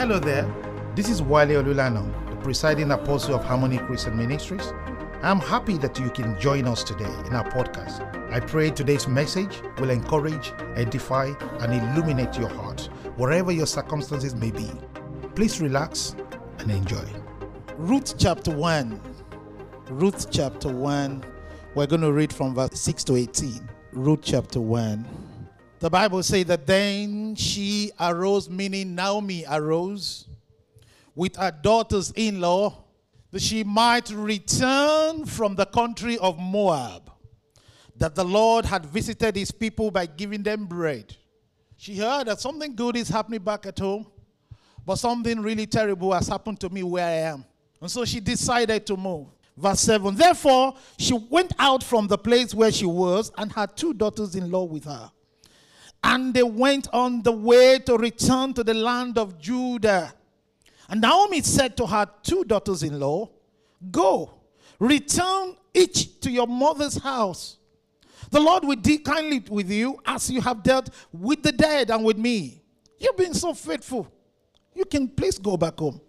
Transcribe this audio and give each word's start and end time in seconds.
Hello 0.00 0.18
there. 0.18 0.50
This 0.94 1.10
is 1.10 1.20
Wale 1.20 1.62
Olulano, 1.62 2.10
the 2.30 2.36
presiding 2.36 2.90
apostle 2.90 3.34
of 3.34 3.44
Harmony 3.44 3.76
Christian 3.76 4.16
Ministries. 4.16 4.72
I'm 5.22 5.40
happy 5.40 5.76
that 5.76 5.98
you 5.98 6.08
can 6.08 6.40
join 6.40 6.66
us 6.66 6.82
today 6.82 7.12
in 7.26 7.34
our 7.34 7.44
podcast. 7.50 8.00
I 8.32 8.40
pray 8.40 8.70
today's 8.70 9.06
message 9.06 9.60
will 9.78 9.90
encourage, 9.90 10.54
edify, 10.74 11.34
and 11.60 11.74
illuminate 11.74 12.38
your 12.38 12.48
heart, 12.48 12.88
wherever 13.16 13.52
your 13.52 13.66
circumstances 13.66 14.34
may 14.34 14.50
be. 14.50 14.70
Please 15.34 15.60
relax 15.60 16.16
and 16.60 16.70
enjoy. 16.70 17.04
Ruth 17.76 18.14
chapter 18.16 18.56
1. 18.56 18.98
Ruth 19.90 20.30
chapter 20.30 20.72
1. 20.72 21.24
We're 21.74 21.86
going 21.86 22.00
to 22.00 22.12
read 22.12 22.32
from 22.32 22.54
verse 22.54 22.80
6 22.80 23.04
to 23.04 23.16
18. 23.16 23.68
Ruth 23.92 24.20
chapter 24.22 24.62
1. 24.62 25.29
The 25.80 25.88
Bible 25.88 26.22
says 26.22 26.44
that 26.44 26.66
then 26.66 27.34
she 27.36 27.90
arose, 27.98 28.50
meaning 28.50 28.94
Naomi 28.94 29.46
arose 29.50 30.26
with 31.14 31.36
her 31.36 31.50
daughters 31.50 32.12
in 32.14 32.38
law, 32.38 32.84
that 33.30 33.40
she 33.40 33.64
might 33.64 34.10
return 34.10 35.24
from 35.24 35.54
the 35.54 35.64
country 35.64 36.18
of 36.18 36.38
Moab, 36.38 37.10
that 37.96 38.14
the 38.14 38.24
Lord 38.24 38.66
had 38.66 38.84
visited 38.84 39.36
his 39.36 39.50
people 39.50 39.90
by 39.90 40.04
giving 40.04 40.42
them 40.42 40.66
bread. 40.66 41.16
She 41.78 41.96
heard 41.96 42.26
that 42.26 42.40
something 42.40 42.76
good 42.76 42.94
is 42.98 43.08
happening 43.08 43.40
back 43.40 43.64
at 43.64 43.78
home, 43.78 44.06
but 44.84 44.96
something 44.96 45.40
really 45.40 45.66
terrible 45.66 46.12
has 46.12 46.28
happened 46.28 46.60
to 46.60 46.68
me 46.68 46.82
where 46.82 47.06
I 47.06 47.30
am. 47.30 47.46
And 47.80 47.90
so 47.90 48.04
she 48.04 48.20
decided 48.20 48.84
to 48.86 48.98
move. 48.98 49.28
Verse 49.56 49.80
7 49.80 50.14
Therefore, 50.14 50.74
she 50.98 51.14
went 51.30 51.54
out 51.58 51.82
from 51.82 52.06
the 52.06 52.18
place 52.18 52.54
where 52.54 52.70
she 52.70 52.84
was 52.84 53.32
and 53.38 53.50
had 53.50 53.78
two 53.78 53.94
daughters 53.94 54.34
in 54.34 54.50
law 54.50 54.64
with 54.64 54.84
her. 54.84 55.10
And 56.02 56.32
they 56.32 56.42
went 56.42 56.88
on 56.92 57.22
the 57.22 57.32
way 57.32 57.78
to 57.80 57.96
return 57.96 58.54
to 58.54 58.64
the 58.64 58.74
land 58.74 59.18
of 59.18 59.38
Judah. 59.38 60.14
And 60.88 61.00
Naomi 61.00 61.42
said 61.42 61.76
to 61.76 61.86
her 61.86 62.08
two 62.22 62.44
daughters 62.44 62.82
in 62.82 62.98
law, 62.98 63.28
Go, 63.90 64.32
return 64.78 65.56
each 65.72 66.20
to 66.20 66.30
your 66.30 66.46
mother's 66.46 66.96
house. 66.96 67.58
The 68.30 68.40
Lord 68.40 68.64
will 68.64 68.76
deal 68.76 69.00
kindly 69.00 69.42
with 69.48 69.70
you 69.70 69.98
as 70.06 70.30
you 70.30 70.40
have 70.40 70.62
dealt 70.62 70.90
with 71.12 71.42
the 71.42 71.52
dead 71.52 71.90
and 71.90 72.04
with 72.04 72.16
me. 72.18 72.62
You've 72.98 73.16
been 73.16 73.34
so 73.34 73.54
faithful. 73.54 74.10
You 74.74 74.84
can 74.84 75.08
please 75.08 75.38
go 75.38 75.56
back 75.56 75.78
home. 75.78 76.00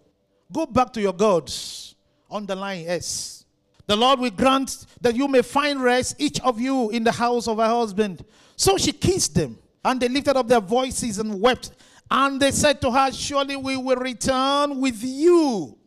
Go 0.52 0.66
back 0.66 0.92
to 0.92 1.00
your 1.00 1.14
gods. 1.14 1.94
Underline 2.30 2.84
S. 2.86 3.44
The 3.86 3.96
Lord 3.96 4.20
will 4.20 4.30
grant 4.30 4.86
that 5.00 5.16
you 5.16 5.26
may 5.26 5.42
find 5.42 5.82
rest, 5.82 6.16
each 6.18 6.40
of 6.40 6.60
you, 6.60 6.90
in 6.90 7.02
the 7.04 7.12
house 7.12 7.48
of 7.48 7.58
her 7.58 7.66
husband. 7.66 8.24
So 8.56 8.76
she 8.76 8.92
kissed 8.92 9.34
them, 9.34 9.58
and 9.84 10.00
they 10.00 10.08
lifted 10.08 10.36
up 10.36 10.48
their 10.48 10.60
voices 10.60 11.18
and 11.18 11.40
wept. 11.40 11.72
And 12.10 12.40
they 12.40 12.50
said 12.50 12.80
to 12.82 12.90
her, 12.90 13.10
Surely 13.12 13.56
we 13.56 13.76
will 13.76 13.96
return 13.96 14.80
with 14.80 15.02
you 15.02 15.78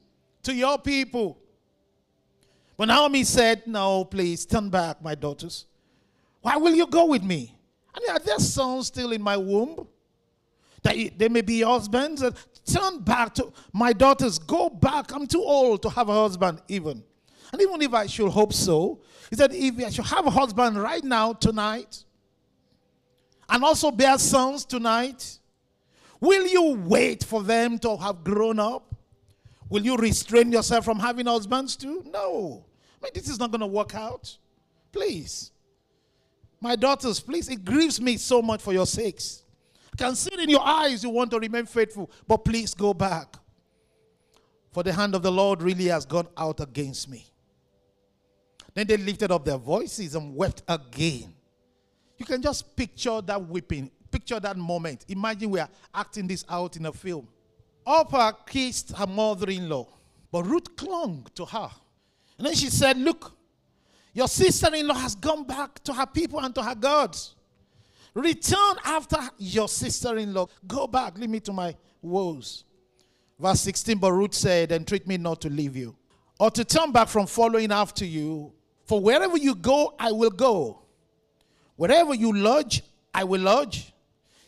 to 0.44 0.54
your 0.54 0.78
people. 0.78 1.38
But 2.78 2.86
Naomi 2.86 3.24
said, 3.24 3.64
No, 3.68 4.06
please, 4.06 4.46
turn 4.46 4.70
back, 4.70 5.02
my 5.02 5.16
daughters. 5.16 5.66
Why 6.42 6.58
will 6.58 6.76
you 6.76 6.88
go 6.88 7.06
with 7.06 7.24
me? 7.24 7.56
And 7.96 8.06
are 8.10 8.20
there 8.20 8.40
sons 8.40 8.88
still 8.88 9.12
in 9.12 9.22
my 9.22 9.38
womb? 9.38 9.88
That 10.84 10.96
they 11.18 11.30
may 11.30 11.42
be 11.42 11.62
husbands? 11.62 12.22
Uh, 12.22 12.32
turn 12.66 13.00
back 13.00 13.34
to 13.36 13.52
my 13.74 13.94
daughters. 13.94 14.38
Go 14.38 14.70
back. 14.70 15.14
I'm 15.14 15.26
too 15.26 15.42
old 15.42 15.82
to 15.84 15.90
have 15.90 16.10
a 16.10 16.14
husband, 16.14 16.62
even. 16.68 17.04
And 17.52 17.62
even 17.62 17.82
if 17.82 17.94
I 17.94 18.06
should 18.08 18.30
hope 18.30 18.54
so, 18.54 19.02
he 19.30 19.36
said, 19.36 19.52
if 19.54 19.80
I 19.84 19.90
should 19.90 20.06
have 20.06 20.28
a 20.28 20.30
husband 20.30 20.78
right 20.82 21.04
now, 21.04 21.34
tonight, 21.34 22.05
and 23.50 23.64
also 23.64 23.92
bear 23.92 24.18
sons 24.18 24.66
tonight, 24.66 25.40
will 26.20 26.48
you 26.48 26.76
wait 26.86 27.24
for 27.24 27.44
them 27.44 27.78
to 27.80 27.98
have 27.98 28.24
grown 28.24 28.60
up? 28.60 28.96
Will 29.70 29.84
you 29.84 29.98
restrain 29.98 30.52
yourself 30.52 30.86
from 30.86 31.00
having 31.00 31.26
husbands 31.26 31.76
too? 31.76 32.04
No. 32.06 32.66
I 33.02 33.06
mean, 33.06 33.12
this 33.14 33.30
is 33.30 33.40
not 33.40 33.52
going 33.52 33.62
to 33.62 33.68
work 33.68 33.96
out. 33.96 34.38
Please. 34.92 35.52
My 36.62 36.76
daughters, 36.76 37.20
please, 37.20 37.50
it 37.50 37.64
grieves 37.64 38.02
me 38.02 38.18
so 38.18 38.42
much 38.42 38.62
for 38.62 38.74
your 38.74 38.86
sakes. 38.86 39.44
I 39.94 39.98
can 39.98 40.16
see 40.16 40.34
it 40.34 40.40
in 40.40 40.50
your 40.50 40.66
eyes 40.66 41.04
you 41.04 41.10
want 41.10 41.32
to 41.32 41.40
remain 41.40 41.66
faithful, 41.66 42.10
but 42.28 42.38
please 42.44 42.74
go 42.74 42.94
back. 42.94 43.36
For 44.72 44.82
the 44.82 44.92
hand 44.92 45.14
of 45.16 45.22
the 45.22 45.32
Lord 45.32 45.62
really 45.62 45.86
has 45.86 46.06
gone 46.06 46.28
out 46.36 46.60
against 46.60 47.10
me. 47.10 47.26
Then 48.74 48.88
they 48.88 48.98
lifted 48.98 49.32
up 49.32 49.46
their 49.46 49.58
voices 49.58 50.16
and 50.16 50.36
wept 50.36 50.64
again. 50.68 51.35
You 52.18 52.26
can 52.26 52.42
just 52.42 52.76
picture 52.76 53.22
that 53.22 53.48
weeping, 53.48 53.92
picture 54.12 54.40
that 54.40 54.58
moment. 54.58 55.06
Imagine 55.08 55.50
we 55.50 55.60
are 55.60 55.70
acting 55.94 56.28
this 56.28 56.46
out 56.50 56.78
in 56.78 56.86
a 56.86 56.92
film. 56.92 57.28
Orpah 57.86 58.32
kissed 58.32 58.92
her 58.96 59.08
mother 59.08 59.50
in 59.50 59.70
law, 59.70 59.88
but 60.32 60.44
Ruth 60.44 60.76
clung 60.76 61.28
to 61.36 61.46
her. 61.46 61.70
And 62.38 62.48
then 62.48 62.56
she 62.56 62.70
said, 62.70 62.98
Look, 62.98 63.36
your 64.14 64.28
sister 64.28 64.74
in 64.74 64.88
law 64.88 64.96
has 64.96 65.16
gone 65.16 65.44
back 65.44 65.84
to 65.84 65.94
her 65.94 66.06
people 66.06 66.40
and 66.40 66.56
to 66.56 66.64
her 66.64 66.76
gods. 66.76 67.36
Return 68.14 68.78
after 68.86 69.18
your 69.38 69.68
sister 69.68 70.18
in 70.18 70.34
law. 70.34 70.48
Go 70.66 70.88
back, 70.88 71.18
leave 71.18 71.30
me 71.30 71.42
to 71.42 71.54
my 71.54 71.76
woes. 72.02 72.64
Verse 73.38 73.60
16, 73.60 73.98
but 73.98 74.14
Ruth 74.14 74.34
said, 74.34 74.72
Entreat 74.72 75.06
me 75.06 75.18
not 75.18 75.42
to 75.42 75.50
leave 75.50 75.76
you, 75.76 75.96
or 76.40 76.50
to 76.52 76.64
turn 76.64 76.94
back 76.94 77.10
from 77.10 77.28
following 77.28 77.72
after 77.72 78.06
you. 78.06 78.54
For 78.86 79.02
wherever 79.02 79.38
you 79.38 79.56
go, 79.56 79.96
I 80.00 80.12
will 80.12 80.30
go. 80.30 80.85
Wherever 81.76 82.14
you 82.14 82.36
lodge, 82.36 82.84
I 83.14 83.24
will 83.24 83.42
lodge. 83.42 83.94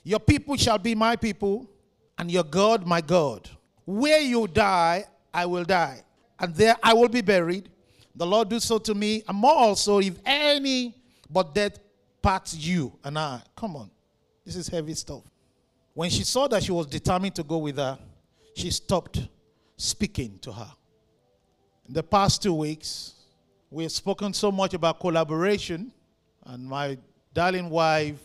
Your 0.03 0.19
people 0.19 0.55
shall 0.55 0.77
be 0.77 0.95
my 0.95 1.15
people, 1.15 1.69
and 2.17 2.31
your 2.31 2.43
God 2.43 2.85
my 2.87 3.01
God. 3.01 3.49
Where 3.85 4.21
you 4.21 4.47
die, 4.47 5.05
I 5.33 5.45
will 5.45 5.63
die, 5.65 6.03
and 6.39 6.55
there 6.55 6.75
I 6.81 6.93
will 6.93 7.09
be 7.09 7.21
buried. 7.21 7.69
The 8.15 8.25
Lord 8.25 8.49
do 8.49 8.59
so 8.59 8.79
to 8.79 8.95
me, 8.95 9.23
and 9.27 9.37
more 9.37 9.53
also, 9.53 9.99
if 9.99 10.15
any 10.25 10.95
but 11.29 11.53
death 11.53 11.79
parts 12.21 12.55
you 12.55 12.93
and 13.03 13.19
I. 13.19 13.41
Come 13.55 13.75
on, 13.75 13.91
this 14.45 14.55
is 14.55 14.67
heavy 14.67 14.93
stuff. 14.93 15.23
When 15.93 16.09
she 16.09 16.23
saw 16.23 16.47
that 16.47 16.63
she 16.63 16.71
was 16.71 16.87
determined 16.87 17.35
to 17.35 17.43
go 17.43 17.57
with 17.57 17.77
her, 17.77 17.99
she 18.55 18.71
stopped 18.71 19.27
speaking 19.75 20.39
to 20.39 20.51
her. 20.51 20.71
In 21.87 21.93
the 21.93 22.03
past 22.03 22.41
two 22.41 22.53
weeks, 22.53 23.13
we 23.69 23.83
have 23.83 23.91
spoken 23.91 24.33
so 24.33 24.51
much 24.51 24.73
about 24.73 24.99
collaboration, 24.99 25.91
and 26.45 26.67
my 26.67 26.97
darling 27.37 27.69
wife, 27.69 28.15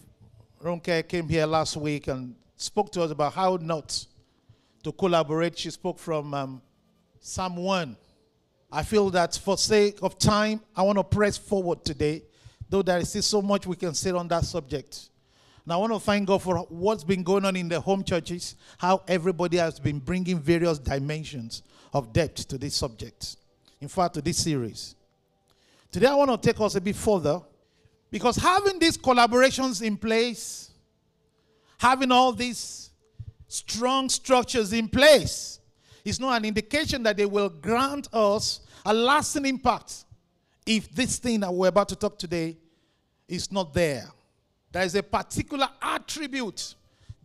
Ronke, 0.65 1.07
came 1.07 1.29
here 1.29 1.45
last 1.45 1.77
week 1.77 2.09
and 2.09 2.35
spoke 2.57 2.91
to 2.93 3.03
us 3.03 3.11
about 3.11 3.35
how 3.35 3.59
not 3.61 4.07
to 4.83 4.91
collaborate. 4.91 5.59
She 5.59 5.69
spoke 5.69 5.99
from 5.99 6.33
um, 6.33 6.63
Psalm 7.21 7.57
1. 7.57 7.95
I 8.73 8.83
feel 8.83 9.11
that 9.11 9.37
for 9.37 9.59
sake 9.59 9.99
of 10.01 10.19
time, 10.19 10.63
I 10.75 10.81
want 10.81 10.97
to 10.97 11.05
press 11.05 11.37
forward 11.37 11.85
today, 11.85 12.23
though 12.71 12.81
there 12.81 13.01
is 13.01 13.11
still 13.11 13.21
so 13.21 13.43
much 13.43 13.67
we 13.67 13.77
can 13.77 13.93
say 13.93 14.13
on 14.13 14.29
that 14.29 14.47
subject. 14.47 15.11
And 15.65 15.75
I 15.75 15.77
want 15.77 15.93
to 15.93 16.01
thank 16.01 16.27
God 16.27 16.41
for 16.41 16.61
what's 16.71 17.05
been 17.05 17.23
going 17.23 17.45
on 17.45 17.55
in 17.55 17.69
the 17.69 17.83
home 17.83 18.05
churches, 18.05 18.57
how 18.79 19.03
everybody 19.07 19.59
has 19.59 19.79
been 19.79 19.99
bringing 19.99 20.39
various 20.39 20.79
dimensions 20.79 21.63
of 21.93 22.15
depth 22.15 22.49
to 22.49 22.57
this 22.57 22.75
subject. 22.75 23.37
In 23.79 23.89
fact, 23.89 24.15
to 24.15 24.23
this 24.23 24.39
series. 24.39 24.95
Today, 25.91 26.07
I 26.07 26.15
want 26.15 26.31
to 26.31 26.39
take 26.39 26.59
us 26.63 26.77
a 26.77 26.81
bit 26.81 26.97
further 26.97 27.43
because 28.13 28.37
having 28.37 28.79
these 28.79 28.99
collaborations 28.99 29.81
in 29.81 29.97
place, 29.97 30.71
having 31.79 32.13
all 32.13 32.31
these 32.33 32.91
strong 33.49 34.11
structures 34.11 34.75
in 34.75 34.87
place, 34.87 35.61
is 36.05 36.21
not 36.21 36.37
an 36.37 36.45
indication 36.45 37.03
that 37.05 37.17
they 37.17 37.25
will 37.25 37.49
grant 37.49 38.09
us 38.13 38.61
a 38.85 38.93
lasting 38.93 39.47
impact 39.47 40.05
if 40.67 40.95
this 40.95 41.19
thing 41.19 41.41
that 41.41 41.53
we're 41.53 41.69
about 41.69 41.89
to 41.89 41.97
talk 41.97 42.19
today 42.19 42.57
is 43.27 43.51
not 43.51 43.73
there. 43.73 44.07
There 44.71 44.83
is 44.83 44.95
a 44.95 45.03
particular 45.03 45.69
attribute 45.81 46.75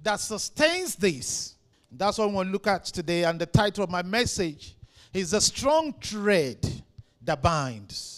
that 0.01 0.21
sustains 0.21 0.95
this. 0.95 1.56
That's 1.91 2.17
what 2.17 2.29
we 2.29 2.35
want 2.35 2.47
to 2.47 2.53
look 2.53 2.67
at 2.67 2.85
today. 2.85 3.25
And 3.25 3.39
the 3.39 3.45
title 3.45 3.83
of 3.83 3.89
my 3.89 4.03
message 4.03 4.77
is 5.13 5.33
A 5.33 5.41
Strong 5.41 5.95
Thread 6.01 6.65
That 7.21 7.41
Binds. 7.41 8.16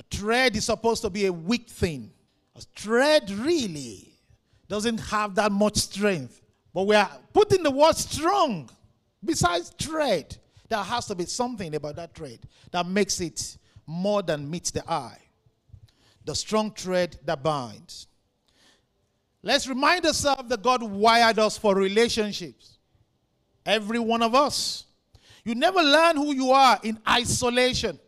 A 0.00 0.16
thread 0.16 0.56
is 0.56 0.64
supposed 0.64 1.02
to 1.02 1.10
be 1.10 1.26
a 1.26 1.32
weak 1.32 1.68
thing. 1.68 2.10
A 2.56 2.62
thread 2.74 3.30
really 3.30 4.14
doesn't 4.66 4.98
have 4.98 5.34
that 5.34 5.52
much 5.52 5.76
strength. 5.76 6.40
But 6.72 6.86
we 6.86 6.94
are 6.94 7.10
putting 7.34 7.62
the 7.62 7.70
word 7.70 7.96
strong 7.96 8.70
besides 9.22 9.74
thread. 9.78 10.38
There 10.70 10.78
has 10.78 11.06
to 11.06 11.14
be 11.14 11.26
something 11.26 11.74
about 11.74 11.96
that 11.96 12.14
thread 12.14 12.38
that 12.70 12.86
makes 12.86 13.20
it 13.20 13.58
more 13.86 14.22
than 14.22 14.48
meets 14.48 14.70
the 14.70 14.88
eye. 14.90 15.18
The 16.24 16.34
strong 16.34 16.72
thread 16.72 17.18
that 17.26 17.42
binds. 17.42 18.06
Let's 19.42 19.66
remind 19.66 20.06
ourselves 20.06 20.48
that 20.48 20.62
God 20.62 20.82
wired 20.82 21.38
us 21.38 21.58
for 21.58 21.74
relationships. 21.74 22.78
Every 23.66 23.98
one 23.98 24.22
of 24.22 24.34
us. 24.34 24.86
You 25.44 25.54
never 25.54 25.82
learn 25.82 26.16
who 26.16 26.34
you 26.34 26.52
are 26.52 26.78
in 26.82 26.98
isolation. 27.06 27.98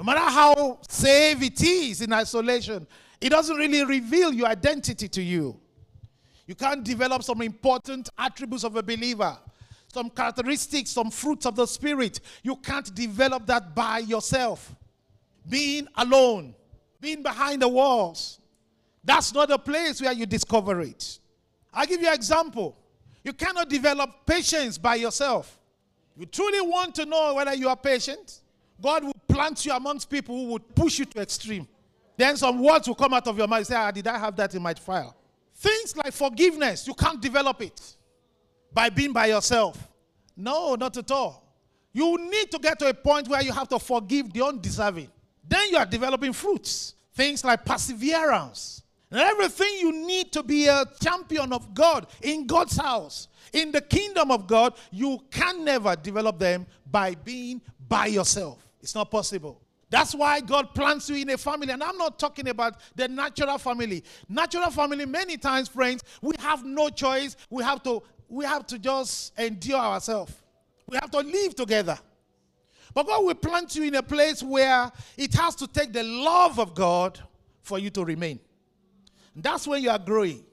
No 0.00 0.04
matter 0.04 0.20
how 0.20 0.78
safe 0.88 1.42
it 1.42 1.60
is 1.60 2.00
in 2.00 2.10
isolation, 2.10 2.86
it 3.20 3.28
doesn't 3.28 3.54
really 3.54 3.84
reveal 3.84 4.32
your 4.32 4.46
identity 4.46 5.08
to 5.08 5.20
you. 5.20 5.60
You 6.46 6.54
can't 6.54 6.82
develop 6.82 7.22
some 7.22 7.42
important 7.42 8.08
attributes 8.16 8.64
of 8.64 8.76
a 8.76 8.82
believer 8.82 9.36
some 9.92 10.08
characteristics, 10.08 10.88
some 10.90 11.10
fruits 11.10 11.44
of 11.44 11.54
the 11.54 11.66
Spirit. 11.66 12.20
You 12.42 12.56
can't 12.56 12.94
develop 12.94 13.44
that 13.46 13.74
by 13.74 13.98
yourself. 13.98 14.74
Being 15.46 15.86
alone, 15.96 16.54
being 16.98 17.22
behind 17.22 17.60
the 17.60 17.68
walls, 17.68 18.38
that's 19.04 19.34
not 19.34 19.50
a 19.50 19.58
place 19.58 20.00
where 20.00 20.12
you 20.12 20.24
discover 20.24 20.80
it. 20.80 21.18
I'll 21.74 21.86
give 21.86 22.00
you 22.00 22.08
an 22.08 22.14
example. 22.14 22.74
You 23.22 23.34
cannot 23.34 23.68
develop 23.68 24.24
patience 24.24 24.78
by 24.78 24.94
yourself. 24.94 25.60
You 26.16 26.24
truly 26.24 26.62
want 26.62 26.94
to 26.94 27.04
know 27.04 27.34
whether 27.34 27.52
you 27.52 27.68
are 27.68 27.76
patient, 27.76 28.40
God 28.80 29.04
will 29.04 29.19
plant 29.40 29.64
you 29.64 29.72
amongst 29.72 30.10
people 30.10 30.36
who 30.36 30.52
would 30.52 30.74
push 30.74 30.98
you 30.98 31.06
to 31.06 31.18
extreme. 31.18 31.66
Then 32.14 32.36
some 32.36 32.62
words 32.62 32.86
will 32.86 32.94
come 32.94 33.14
out 33.14 33.26
of 33.26 33.38
your 33.38 33.48
mouth. 33.48 33.66
say, 33.66 33.74
ah, 33.74 33.90
did 33.90 34.06
I 34.06 34.18
have 34.18 34.36
that 34.36 34.54
in 34.54 34.60
my 34.60 34.74
file? 34.74 35.16
Things 35.54 35.96
like 35.96 36.12
forgiveness, 36.12 36.86
you 36.86 36.92
can't 36.92 37.20
develop 37.22 37.62
it 37.62 37.96
by 38.70 38.90
being 38.90 39.14
by 39.14 39.26
yourself. 39.26 39.88
No, 40.36 40.74
not 40.74 40.94
at 40.98 41.10
all. 41.10 41.42
You 41.90 42.18
need 42.30 42.50
to 42.50 42.58
get 42.58 42.78
to 42.80 42.88
a 42.90 42.92
point 42.92 43.28
where 43.28 43.42
you 43.42 43.50
have 43.50 43.66
to 43.70 43.78
forgive 43.78 44.30
the 44.30 44.44
undeserving. 44.44 45.08
Then 45.48 45.70
you 45.70 45.78
are 45.78 45.86
developing 45.86 46.34
fruits. 46.34 46.94
Things 47.14 47.42
like 47.42 47.64
perseverance. 47.64 48.82
And 49.10 49.20
everything 49.20 49.72
you 49.80 49.90
need 50.06 50.32
to 50.32 50.42
be 50.42 50.66
a 50.66 50.84
champion 51.02 51.50
of 51.54 51.72
God 51.72 52.06
in 52.20 52.46
God's 52.46 52.76
house, 52.76 53.28
in 53.54 53.72
the 53.72 53.80
kingdom 53.80 54.30
of 54.30 54.46
God, 54.46 54.74
you 54.90 55.18
can 55.30 55.64
never 55.64 55.96
develop 55.96 56.38
them 56.38 56.66
by 56.90 57.14
being 57.14 57.62
by 57.88 58.06
yourself. 58.06 58.69
It's 58.82 58.94
not 58.94 59.10
possible. 59.10 59.60
That's 59.90 60.14
why 60.14 60.40
God 60.40 60.72
plants 60.72 61.10
you 61.10 61.16
in 61.16 61.30
a 61.30 61.36
family. 61.36 61.72
And 61.72 61.82
I'm 61.82 61.98
not 61.98 62.18
talking 62.18 62.48
about 62.48 62.80
the 62.94 63.08
natural 63.08 63.58
family. 63.58 64.04
Natural 64.28 64.70
family, 64.70 65.04
many 65.04 65.36
times, 65.36 65.68
friends, 65.68 66.02
we 66.22 66.34
have 66.38 66.64
no 66.64 66.90
choice. 66.90 67.36
We 67.50 67.64
have 67.64 67.82
to, 67.82 68.02
we 68.28 68.44
have 68.44 68.66
to 68.68 68.78
just 68.78 69.36
endure 69.38 69.78
ourselves. 69.78 70.32
We 70.88 70.96
have 70.96 71.10
to 71.10 71.18
live 71.18 71.56
together. 71.56 71.98
But 72.94 73.06
God 73.06 73.24
will 73.24 73.34
plant 73.34 73.74
you 73.76 73.84
in 73.84 73.96
a 73.96 74.02
place 74.02 74.42
where 74.42 74.90
it 75.16 75.34
has 75.34 75.54
to 75.56 75.66
take 75.66 75.92
the 75.92 76.02
love 76.02 76.58
of 76.58 76.74
God 76.74 77.18
for 77.62 77.78
you 77.78 77.90
to 77.90 78.04
remain. 78.04 78.40
That's 79.34 79.66
when 79.66 79.82
you 79.82 79.90
are 79.90 79.98
growing. 79.98 80.44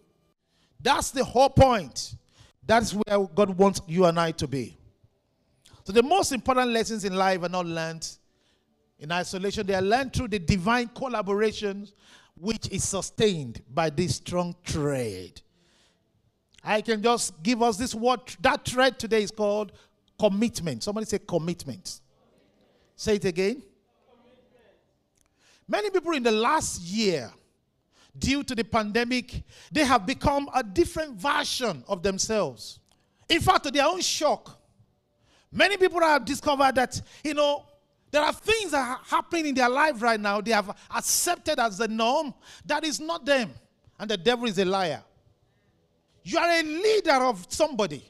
That's 0.79 1.11
the 1.11 1.23
whole 1.23 1.49
point. 1.49 2.15
That's 2.65 2.93
where 2.93 3.19
God 3.27 3.57
wants 3.57 3.81
you 3.87 4.05
and 4.05 4.19
I 4.19 4.31
to 4.31 4.47
be. 4.47 4.77
So 5.87 5.93
the 5.93 6.03
most 6.03 6.33
important 6.33 6.71
lessons 6.71 7.05
in 7.05 7.15
life 7.15 7.43
are 7.43 7.47
not 7.47 7.65
learned 7.65 8.05
in 8.99 9.09
isolation. 9.09 9.65
They 9.65 9.73
are 9.73 9.81
learned 9.81 10.11
through 10.11 10.27
the 10.27 10.39
divine 10.39 10.89
collaboration 10.89 11.87
which 12.35 12.67
is 12.71 12.83
sustained 12.83 13.61
by 13.73 13.89
this 13.89 14.17
strong 14.17 14.53
thread. 14.65 15.39
I 16.61 16.81
can 16.81 17.01
just 17.01 17.41
give 17.41 17.61
us 17.61 17.77
this 17.77 17.95
word. 17.95 18.19
That 18.41 18.65
thread 18.65 18.99
today 18.99 19.23
is 19.23 19.31
called 19.31 19.71
commitment. 20.19 20.83
Somebody 20.83 21.05
say 21.05 21.19
commitment. 21.19 22.01
Say 22.97 23.15
it 23.15 23.23
again. 23.23 23.63
Many 25.69 25.89
people 25.89 26.11
in 26.11 26.23
the 26.23 26.33
last 26.33 26.81
year, 26.81 27.31
due 28.19 28.43
to 28.43 28.53
the 28.53 28.65
pandemic, 28.65 29.41
they 29.71 29.85
have 29.85 30.05
become 30.05 30.49
a 30.53 30.63
different 30.63 31.13
version 31.15 31.85
of 31.87 32.03
themselves. 32.03 32.81
In 33.29 33.39
fact, 33.39 33.63
to 33.63 33.71
their 33.71 33.85
own 33.85 34.01
shock, 34.01 34.56
Many 35.51 35.77
people 35.77 36.01
have 36.01 36.25
discovered 36.25 36.75
that, 36.75 37.01
you 37.23 37.33
know, 37.33 37.65
there 38.11 38.21
are 38.21 38.33
things 38.33 38.71
that 38.71 38.87
are 38.87 38.99
happening 39.05 39.47
in 39.47 39.55
their 39.55 39.69
life 39.69 40.01
right 40.01 40.19
now 40.19 40.39
they 40.41 40.51
have 40.51 40.75
accepted 40.95 41.59
as 41.59 41.77
the 41.77 41.87
norm 41.87 42.33
that 42.65 42.83
is 42.83 42.99
not 42.99 43.25
them. 43.25 43.51
And 43.99 44.09
the 44.09 44.17
devil 44.17 44.47
is 44.47 44.57
a 44.59 44.65
liar. 44.65 45.03
You 46.23 46.37
are 46.37 46.49
a 46.49 46.63
leader 46.63 47.23
of 47.23 47.45
somebody. 47.49 48.03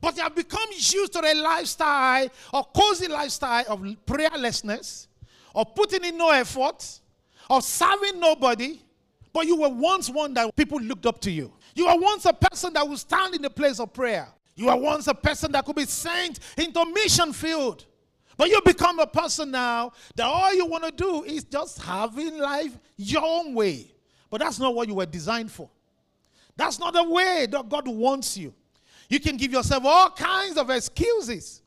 But 0.00 0.16
you 0.16 0.22
have 0.22 0.34
become 0.34 0.68
used 0.72 1.12
to 1.12 1.20
a 1.20 1.34
lifestyle 1.34 2.28
or 2.52 2.64
cozy 2.74 3.06
lifestyle 3.06 3.64
of 3.68 3.80
prayerlessness, 4.04 5.06
of 5.54 5.74
putting 5.74 6.04
in 6.04 6.18
no 6.18 6.30
effort, 6.30 7.00
of 7.48 7.62
serving 7.62 8.18
nobody. 8.18 8.80
But 9.32 9.46
you 9.46 9.60
were 9.60 9.68
once 9.68 10.10
one 10.10 10.34
that 10.34 10.54
people 10.56 10.80
looked 10.80 11.06
up 11.06 11.20
to 11.20 11.30
you. 11.30 11.52
You 11.74 11.86
were 11.86 12.00
once 12.00 12.24
a 12.24 12.32
person 12.32 12.72
that 12.72 12.86
would 12.86 12.98
stand 12.98 13.34
in 13.36 13.42
the 13.42 13.50
place 13.50 13.78
of 13.78 13.92
prayer. 13.92 14.28
You 14.54 14.66
were 14.66 14.76
once 14.76 15.06
a 15.06 15.14
person 15.14 15.52
that 15.52 15.64
could 15.64 15.76
be 15.76 15.86
sent 15.86 16.40
into 16.56 16.84
mission 16.86 17.32
field. 17.32 17.86
But 18.36 18.48
you 18.48 18.60
become 18.64 18.98
a 18.98 19.06
person 19.06 19.50
now 19.50 19.92
that 20.16 20.24
all 20.24 20.54
you 20.54 20.66
want 20.66 20.84
to 20.84 20.90
do 20.90 21.24
is 21.24 21.44
just 21.44 21.80
having 21.82 22.38
life 22.38 22.76
your 22.96 23.22
own 23.24 23.54
way. 23.54 23.92
But 24.30 24.40
that's 24.40 24.58
not 24.58 24.74
what 24.74 24.88
you 24.88 24.94
were 24.94 25.06
designed 25.06 25.50
for. 25.50 25.70
That's 26.56 26.78
not 26.78 26.94
the 26.94 27.04
way 27.04 27.46
that 27.50 27.68
God 27.68 27.88
wants 27.88 28.36
you. 28.36 28.54
You 29.08 29.20
can 29.20 29.36
give 29.36 29.52
yourself 29.52 29.84
all 29.84 30.10
kinds 30.10 30.56
of 30.56 30.70
excuses. 30.70 31.62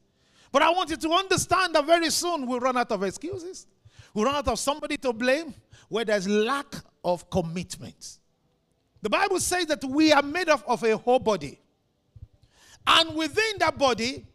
But 0.52 0.62
I 0.62 0.70
want 0.72 0.90
you 0.90 0.98
to 0.98 1.12
understand 1.12 1.76
that 1.76 1.86
very 1.86 2.10
soon 2.10 2.48
we'll 2.48 2.60
run 2.60 2.78
out 2.78 2.92
of 2.92 3.04
excuses. 3.04 3.68
We'll 4.14 4.26
run 4.26 4.36
out 4.36 4.48
of 4.48 4.58
somebody 4.58 4.98
to 4.98 5.14
blame 5.14 5.54
where 5.90 6.06
there's 6.06 6.28
lack 6.28 6.74
of 7.04 7.30
commitment. 7.30 8.20
The 9.02 9.10
Bible 9.10 9.40
says 9.40 9.68
that 9.68 9.84
we 9.84 10.12
are 10.12 10.24
made 10.24 10.50
up 10.50 10.64
of 10.68 10.84
a 10.84 10.98
whole 10.98 11.20
body. 11.20 11.60
And 12.88 13.16
within 13.16 13.58
that 13.60 13.78
body, 13.78 14.26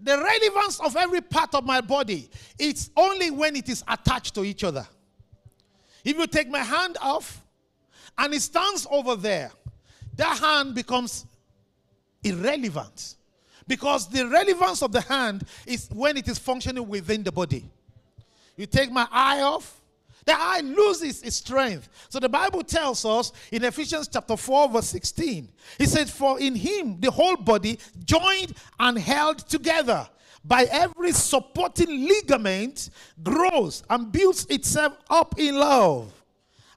the 0.00 0.16
relevance 0.16 0.80
of 0.80 0.96
every 0.96 1.20
part 1.20 1.54
of 1.54 1.64
my 1.64 1.80
body, 1.80 2.30
it's 2.58 2.90
only 2.96 3.30
when 3.30 3.56
it 3.56 3.68
is 3.68 3.82
attached 3.88 4.34
to 4.34 4.44
each 4.44 4.64
other. 4.64 4.86
If 6.04 6.16
you 6.16 6.26
take 6.26 6.48
my 6.48 6.60
hand 6.60 6.96
off 7.00 7.44
and 8.16 8.32
it 8.32 8.42
stands 8.42 8.86
over 8.90 9.16
there, 9.16 9.50
that 10.16 10.38
hand 10.38 10.74
becomes 10.74 11.26
irrelevant. 12.22 13.16
Because 13.66 14.08
the 14.08 14.26
relevance 14.26 14.82
of 14.82 14.92
the 14.92 15.02
hand 15.02 15.44
is 15.66 15.88
when 15.92 16.16
it 16.16 16.26
is 16.26 16.38
functioning 16.38 16.88
within 16.88 17.22
the 17.22 17.30
body. 17.30 17.68
You 18.56 18.66
take 18.66 18.90
my 18.90 19.06
eye 19.10 19.42
off, 19.42 19.77
the 20.28 20.38
eye 20.38 20.60
loses 20.62 21.22
its 21.22 21.36
strength. 21.36 21.88
So 22.10 22.20
the 22.20 22.28
Bible 22.28 22.62
tells 22.62 23.04
us 23.06 23.32
in 23.50 23.64
Ephesians 23.64 24.08
chapter 24.08 24.36
4, 24.36 24.68
verse 24.68 24.88
16, 24.88 25.48
He 25.78 25.86
says, 25.86 26.10
For 26.10 26.38
in 26.38 26.54
him 26.54 27.00
the 27.00 27.10
whole 27.10 27.36
body 27.36 27.78
joined 28.04 28.52
and 28.78 28.98
held 28.98 29.38
together 29.38 30.06
by 30.44 30.64
every 30.70 31.12
supporting 31.12 32.06
ligament 32.06 32.90
grows 33.22 33.82
and 33.88 34.12
builds 34.12 34.44
itself 34.50 34.98
up 35.08 35.38
in 35.38 35.56
love 35.56 36.12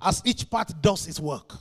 as 0.02 0.22
each 0.24 0.50
part 0.50 0.72
does 0.82 1.08
its 1.08 1.20
work. 1.20 1.54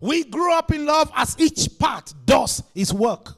We 0.00 0.24
grow 0.24 0.54
up 0.54 0.70
in 0.70 0.84
love 0.84 1.10
as 1.16 1.34
each 1.38 1.78
part 1.78 2.12
does 2.26 2.62
its 2.74 2.92
work. 2.92 3.36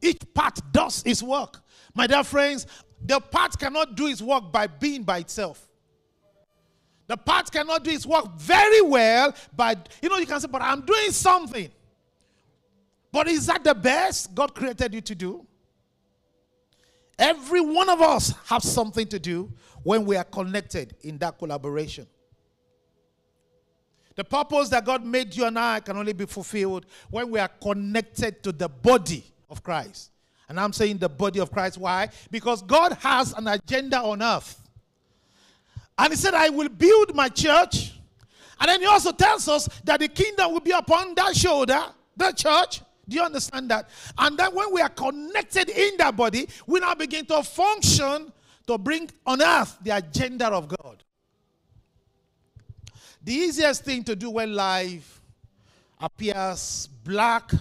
Each 0.00 0.22
part 0.32 0.60
does 0.70 1.02
its 1.04 1.20
work. 1.20 1.60
My 1.94 2.06
dear 2.06 2.22
friends, 2.22 2.68
the 3.04 3.18
part 3.18 3.58
cannot 3.58 3.96
do 3.96 4.06
its 4.06 4.22
work 4.22 4.52
by 4.52 4.68
being 4.68 5.02
by 5.02 5.18
itself. 5.18 5.68
The 7.12 7.18
part 7.18 7.52
cannot 7.52 7.84
do 7.84 7.90
its 7.90 8.06
work 8.06 8.24
very 8.38 8.80
well, 8.80 9.34
but 9.54 9.90
you 10.00 10.08
know, 10.08 10.16
you 10.16 10.24
can 10.24 10.40
say, 10.40 10.48
but 10.50 10.62
I'm 10.62 10.80
doing 10.80 11.10
something. 11.10 11.70
But 13.12 13.28
is 13.28 13.44
that 13.48 13.62
the 13.62 13.74
best 13.74 14.34
God 14.34 14.54
created 14.54 14.94
you 14.94 15.02
to 15.02 15.14
do? 15.14 15.46
Every 17.18 17.60
one 17.60 17.90
of 17.90 18.00
us 18.00 18.32
have 18.46 18.62
something 18.62 19.06
to 19.08 19.18
do 19.18 19.52
when 19.82 20.06
we 20.06 20.16
are 20.16 20.24
connected 20.24 20.96
in 21.02 21.18
that 21.18 21.36
collaboration. 21.36 22.06
The 24.14 24.24
purpose 24.24 24.70
that 24.70 24.86
God 24.86 25.04
made 25.04 25.36
you 25.36 25.44
and 25.44 25.58
I 25.58 25.80
can 25.80 25.98
only 25.98 26.14
be 26.14 26.24
fulfilled 26.24 26.86
when 27.10 27.30
we 27.30 27.38
are 27.38 27.48
connected 27.60 28.42
to 28.42 28.52
the 28.52 28.70
body 28.70 29.22
of 29.50 29.62
Christ. 29.62 30.12
And 30.48 30.58
I'm 30.58 30.72
saying 30.72 30.96
the 30.96 31.10
body 31.10 31.40
of 31.40 31.52
Christ. 31.52 31.76
Why? 31.76 32.08
Because 32.30 32.62
God 32.62 32.94
has 33.02 33.34
an 33.34 33.48
agenda 33.48 34.00
on 34.00 34.22
earth. 34.22 34.61
And 36.02 36.12
he 36.12 36.16
said, 36.16 36.34
I 36.34 36.48
will 36.48 36.68
build 36.68 37.14
my 37.14 37.28
church. 37.28 37.92
And 38.58 38.68
then 38.68 38.80
he 38.80 38.86
also 38.86 39.12
tells 39.12 39.46
us 39.46 39.68
that 39.84 40.00
the 40.00 40.08
kingdom 40.08 40.52
will 40.52 40.58
be 40.58 40.72
upon 40.72 41.14
that 41.14 41.36
shoulder, 41.36 41.80
the 42.16 42.32
church. 42.32 42.80
Do 43.08 43.16
you 43.16 43.22
understand 43.22 43.70
that? 43.70 43.88
And 44.18 44.36
then 44.36 44.52
when 44.52 44.74
we 44.74 44.80
are 44.80 44.88
connected 44.88 45.68
in 45.68 45.96
that 45.98 46.16
body, 46.16 46.48
we 46.66 46.80
now 46.80 46.96
begin 46.96 47.24
to 47.26 47.44
function 47.44 48.32
to 48.66 48.78
bring 48.78 49.10
on 49.24 49.42
earth 49.42 49.78
the 49.80 49.96
agenda 49.96 50.48
of 50.48 50.66
God. 50.66 51.04
The 53.22 53.34
easiest 53.34 53.84
thing 53.84 54.02
to 54.02 54.16
do 54.16 54.28
when 54.30 54.54
life 54.54 55.22
appears 56.00 56.88
black, 57.04 57.52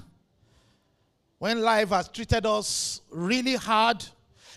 when 1.38 1.62
life 1.62 1.90
has 1.90 2.08
treated 2.08 2.48
us 2.48 3.02
really 3.12 3.56
hard, 3.56 4.04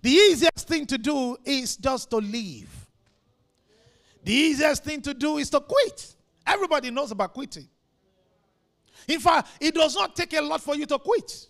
the 0.02 0.10
easiest 0.10 0.66
thing 0.66 0.86
to 0.86 0.96
do 0.96 1.36
is 1.44 1.76
just 1.76 2.08
to 2.08 2.16
leave. 2.16 2.83
The 4.24 4.32
easiest 4.32 4.84
thing 4.84 5.02
to 5.02 5.14
do 5.14 5.38
is 5.38 5.50
to 5.50 5.60
quit. 5.60 6.14
Everybody 6.46 6.90
knows 6.90 7.10
about 7.10 7.34
quitting. 7.34 7.68
In 9.06 9.20
fact, 9.20 9.48
it 9.60 9.74
does 9.74 9.94
not 9.94 10.16
take 10.16 10.32
a 10.32 10.40
lot 10.40 10.60
for 10.60 10.74
you 10.74 10.86
to 10.86 10.98
quit, 10.98 11.46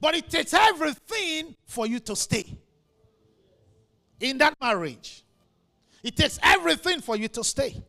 but 0.00 0.14
it 0.14 0.28
takes 0.28 0.52
everything 0.52 1.54
for 1.64 1.86
you 1.86 2.00
to 2.00 2.16
stay 2.16 2.44
in 4.20 4.38
that 4.38 4.54
marriage. 4.60 5.24
It 6.02 6.16
takes 6.16 6.38
everything 6.42 7.00
for 7.00 7.16
you 7.16 7.28
to 7.28 7.44
stay. 7.44 7.80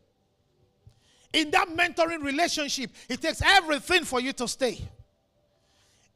In 1.32 1.50
that 1.50 1.68
mentoring 1.68 2.22
relationship, 2.22 2.92
it 3.08 3.20
takes 3.20 3.42
everything 3.42 4.04
for 4.04 4.20
you 4.20 4.32
to 4.34 4.46
stay. 4.46 4.78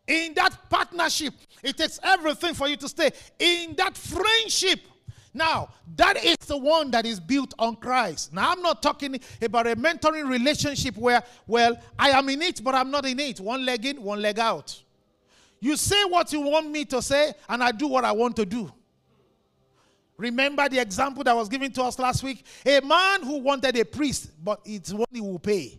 In 0.06 0.32
that 0.34 0.70
partnership, 0.70 1.34
it 1.62 1.76
takes 1.76 1.98
everything 2.02 2.54
for 2.54 2.68
you 2.68 2.76
to 2.76 2.88
stay. 2.88 3.10
In 3.38 3.74
that 3.76 3.96
friendship, 3.96 4.80
now, 5.34 5.68
that 5.96 6.22
is 6.24 6.36
the 6.38 6.56
one 6.56 6.90
that 6.90 7.06
is 7.06 7.20
built 7.20 7.54
on 7.58 7.76
Christ. 7.76 8.32
Now, 8.32 8.50
I'm 8.52 8.62
not 8.62 8.82
talking 8.82 9.20
about 9.42 9.66
a 9.66 9.76
mentoring 9.76 10.28
relationship 10.28 10.96
where, 10.96 11.22
well, 11.46 11.78
I 11.98 12.10
am 12.10 12.28
in 12.28 12.42
it, 12.42 12.62
but 12.62 12.74
I'm 12.74 12.90
not 12.90 13.04
in 13.06 13.18
it. 13.20 13.40
One 13.40 13.64
leg 13.64 13.84
in, 13.86 14.02
one 14.02 14.20
leg 14.22 14.38
out. 14.38 14.82
You 15.60 15.76
say 15.76 16.04
what 16.04 16.32
you 16.32 16.40
want 16.40 16.70
me 16.70 16.84
to 16.86 17.02
say, 17.02 17.32
and 17.48 17.62
I 17.62 17.72
do 17.72 17.88
what 17.88 18.04
I 18.04 18.12
want 18.12 18.36
to 18.36 18.46
do. 18.46 18.72
Remember 20.16 20.68
the 20.68 20.80
example 20.80 21.22
that 21.24 21.34
was 21.34 21.48
given 21.48 21.70
to 21.72 21.82
us 21.84 21.98
last 21.98 22.22
week? 22.22 22.44
A 22.66 22.80
man 22.80 23.22
who 23.22 23.38
wanted 23.38 23.76
a 23.76 23.84
priest, 23.84 24.30
but 24.44 24.60
it's 24.64 24.92
what 24.92 25.08
he 25.12 25.20
will 25.20 25.38
pay. 25.38 25.78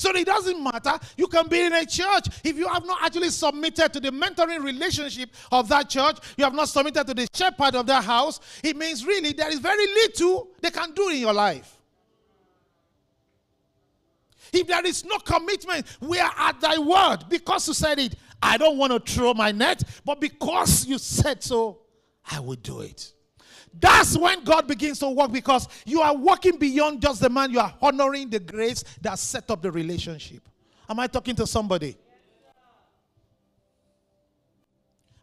So 0.00 0.16
it 0.16 0.24
doesn't 0.24 0.62
matter. 0.62 0.98
You 1.18 1.26
can 1.26 1.46
be 1.46 1.60
in 1.60 1.74
a 1.74 1.84
church. 1.84 2.28
If 2.42 2.56
you 2.56 2.66
have 2.68 2.86
not 2.86 3.02
actually 3.02 3.28
submitted 3.28 3.92
to 3.92 4.00
the 4.00 4.10
mentoring 4.10 4.64
relationship 4.64 5.28
of 5.52 5.68
that 5.68 5.90
church, 5.90 6.16
you 6.38 6.44
have 6.44 6.54
not 6.54 6.70
submitted 6.70 7.06
to 7.06 7.12
the 7.12 7.28
shepherd 7.34 7.74
of 7.74 7.84
that 7.84 8.02
house, 8.02 8.40
it 8.64 8.78
means 8.78 9.04
really 9.04 9.34
there 9.34 9.50
is 9.50 9.58
very 9.58 9.86
little 9.86 10.48
they 10.62 10.70
can 10.70 10.92
do 10.94 11.10
in 11.10 11.18
your 11.18 11.34
life. 11.34 11.76
If 14.54 14.68
there 14.68 14.86
is 14.86 15.04
no 15.04 15.18
commitment, 15.18 15.84
we 16.00 16.18
are 16.18 16.32
at 16.34 16.58
thy 16.62 16.78
word. 16.78 17.26
Because 17.28 17.68
you 17.68 17.74
said 17.74 17.98
it, 17.98 18.14
I 18.42 18.56
don't 18.56 18.78
want 18.78 18.94
to 18.94 19.12
throw 19.12 19.34
my 19.34 19.52
net, 19.52 19.82
but 20.02 20.18
because 20.18 20.86
you 20.86 20.96
said 20.96 21.42
so, 21.42 21.80
I 22.30 22.40
will 22.40 22.56
do 22.56 22.80
it. 22.80 23.12
That's 23.78 24.16
when 24.18 24.42
God 24.44 24.66
begins 24.66 24.98
to 24.98 25.08
work 25.08 25.30
because 25.32 25.68
you 25.86 26.00
are 26.00 26.14
walking 26.14 26.58
beyond 26.58 27.00
just 27.00 27.20
the 27.20 27.30
man, 27.30 27.50
you 27.50 27.60
are 27.60 27.72
honoring 27.80 28.28
the 28.28 28.40
grace 28.40 28.84
that 29.00 29.18
set 29.18 29.50
up 29.50 29.62
the 29.62 29.70
relationship. 29.70 30.42
Am 30.88 30.98
I 30.98 31.06
talking 31.06 31.36
to 31.36 31.46
somebody? 31.46 31.96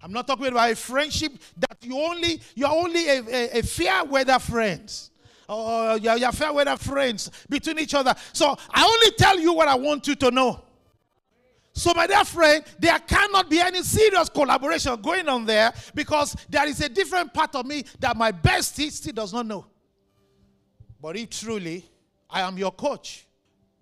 I'm 0.01 0.13
not 0.13 0.27
talking 0.27 0.48
about 0.48 0.72
a 0.72 0.75
friendship 0.75 1.34
that 1.58 1.77
you 1.82 1.98
only 2.00 2.39
you're 2.56 2.70
only 2.70 3.10
a, 3.10 3.22
a, 3.22 3.60
a 3.60 3.63
fair 3.63 4.06
weather 4.06 4.39
friends. 4.39 5.12
Oh, 5.50 5.94
or 5.94 5.98
you're, 5.98 6.18
you're 6.18 6.32
fair 6.32 6.54
weather 6.54 6.77
friends 6.77 7.32
between 7.50 7.80
each 7.80 7.94
other. 7.94 8.13
So 8.34 8.56
I 8.70 8.84
only 8.84 9.12
tell 9.18 9.39
you 9.39 9.54
what 9.54 9.68
I 9.68 9.75
want 9.75 10.08
you 10.08 10.16
to 10.16 10.32
know. 10.32 10.62
So, 11.77 11.93
my 11.93 12.07
dear 12.07 12.25
friend, 12.25 12.63
there 12.79 12.98
cannot 12.98 13.51
be 13.51 13.60
any 13.60 13.84
serious 13.84 14.29
collaboration 14.29 15.00
going 15.00 15.29
on 15.29 15.46
there 15.46 15.72
because 15.93 16.36
there 16.50 16.67
is 16.67 16.81
a 16.81 16.89
different 16.89 17.31
part 17.31 17.53
of 17.53 17.67
me 17.67 17.84
that 18.00 18.17
my 18.17 18.31
bestie 18.31 18.91
still 18.91 19.13
does 19.13 19.31
not 19.31 19.46
know. 19.46 19.63
But 21.00 21.17
if 21.17 21.29
truly 21.29 21.86
I 22.27 22.41
am 22.41 22.57
your 22.57 22.72
coach, 22.72 23.27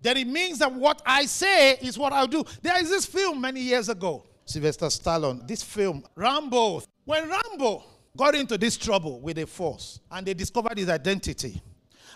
then 0.02 0.18
it 0.18 0.26
means 0.26 0.58
that 0.58 0.70
what 0.70 1.00
I 1.06 1.24
say 1.24 1.78
is 1.78 1.96
what 1.96 2.12
I'll 2.12 2.26
do. 2.26 2.44
There 2.60 2.78
is 2.82 2.90
this 2.90 3.06
film 3.06 3.40
many 3.40 3.62
years 3.62 3.88
ago, 3.88 4.26
Sylvester 4.44 4.86
Stallone, 4.86 5.48
this 5.48 5.62
film, 5.62 6.04
Rambo. 6.14 6.82
When 7.06 7.26
Rambo 7.26 7.82
got 8.14 8.34
into 8.34 8.58
this 8.58 8.76
trouble 8.76 9.20
with 9.22 9.38
a 9.38 9.46
force 9.46 10.00
and 10.10 10.26
they 10.26 10.34
discovered 10.34 10.76
his 10.76 10.90
identity 10.90 11.62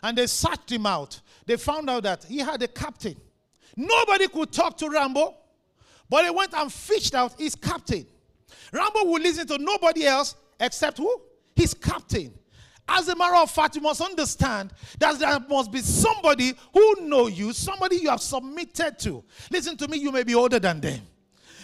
and 0.02 0.18
they 0.18 0.26
searched 0.26 0.72
him 0.72 0.84
out, 0.84 1.18
they 1.46 1.56
found 1.56 1.88
out 1.88 2.02
that 2.02 2.24
he 2.24 2.36
had 2.36 2.62
a 2.62 2.68
captain. 2.68 3.16
Nobody 3.78 4.28
could 4.28 4.52
talk 4.52 4.76
to 4.76 4.90
Rambo. 4.90 5.36
But 6.10 6.24
he 6.24 6.30
went 6.30 6.52
and 6.52 6.70
fished 6.70 7.14
out 7.14 7.38
his 7.38 7.54
captain. 7.54 8.04
Rambo 8.72 9.04
would 9.04 9.22
listen 9.22 9.46
to 9.46 9.58
nobody 9.58 10.06
else 10.06 10.34
except 10.58 10.98
who? 10.98 11.22
His 11.54 11.72
captain. 11.72 12.34
As 12.88 13.08
a 13.08 13.14
matter 13.14 13.36
of 13.36 13.50
fact, 13.50 13.76
you 13.76 13.80
must 13.80 14.00
understand 14.00 14.72
that 14.98 15.18
there 15.20 15.38
must 15.48 15.70
be 15.70 15.80
somebody 15.80 16.54
who 16.74 16.96
know 17.02 17.28
you, 17.28 17.52
somebody 17.52 17.96
you 17.96 18.10
have 18.10 18.20
submitted 18.20 18.98
to. 18.98 19.22
Listen 19.50 19.76
to 19.76 19.86
me, 19.86 19.98
you 19.98 20.10
may 20.10 20.24
be 20.24 20.34
older 20.34 20.58
than 20.58 20.80
them. 20.80 21.00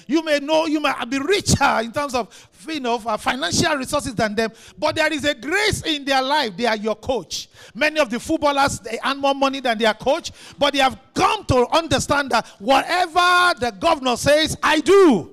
You 0.06 0.22
may 0.22 0.38
know, 0.38 0.66
you 0.66 0.80
may 0.80 0.92
be 1.08 1.18
richer 1.18 1.80
in 1.80 1.92
terms 1.92 2.14
of 2.14 2.28
you 2.68 2.80
know, 2.80 3.00
uh, 3.04 3.16
financial 3.16 3.76
resources 3.76 4.14
than 4.14 4.34
them, 4.34 4.50
but 4.78 4.96
there 4.96 5.12
is 5.12 5.24
a 5.24 5.34
grace 5.34 5.82
in 5.82 6.04
their 6.04 6.22
life. 6.22 6.56
They 6.56 6.66
are 6.66 6.76
your 6.76 6.96
coach. 6.96 7.48
Many 7.74 8.00
of 8.00 8.10
the 8.10 8.18
footballers 8.20 8.80
they 8.80 8.98
earn 9.04 9.18
more 9.18 9.34
money 9.34 9.60
than 9.60 9.78
their 9.78 9.94
coach, 9.94 10.32
but 10.58 10.72
they 10.72 10.80
have 10.80 10.98
come 11.14 11.44
to 11.46 11.66
understand 11.68 12.30
that 12.30 12.46
whatever 12.58 13.58
the 13.60 13.76
governor 13.78 14.16
says, 14.16 14.56
I 14.62 14.80
do. 14.80 15.32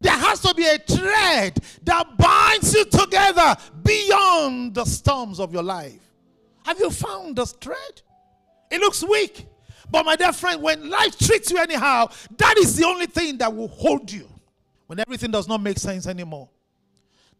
There 0.00 0.12
has 0.12 0.40
to 0.40 0.54
be 0.54 0.66
a 0.66 0.78
thread 0.78 1.58
that 1.84 2.16
binds 2.18 2.74
you 2.74 2.84
together 2.84 3.56
beyond 3.82 4.74
the 4.74 4.84
storms 4.84 5.40
of 5.40 5.52
your 5.52 5.62
life. 5.62 6.00
Have 6.64 6.78
you 6.78 6.90
found 6.90 7.36
the 7.36 7.46
thread? 7.46 8.02
It 8.70 8.80
looks 8.80 9.02
weak. 9.02 9.46
But 9.90 10.04
my 10.04 10.16
dear 10.16 10.32
friend, 10.32 10.62
when 10.62 10.90
life 10.90 11.18
treats 11.18 11.50
you 11.50 11.58
anyhow, 11.58 12.08
that 12.38 12.58
is 12.58 12.76
the 12.76 12.84
only 12.86 13.06
thing 13.06 13.38
that 13.38 13.54
will 13.54 13.68
hold 13.68 14.10
you. 14.10 14.28
When 14.86 15.00
everything 15.00 15.30
does 15.30 15.48
not 15.48 15.60
make 15.60 15.78
sense 15.78 16.06
anymore. 16.06 16.48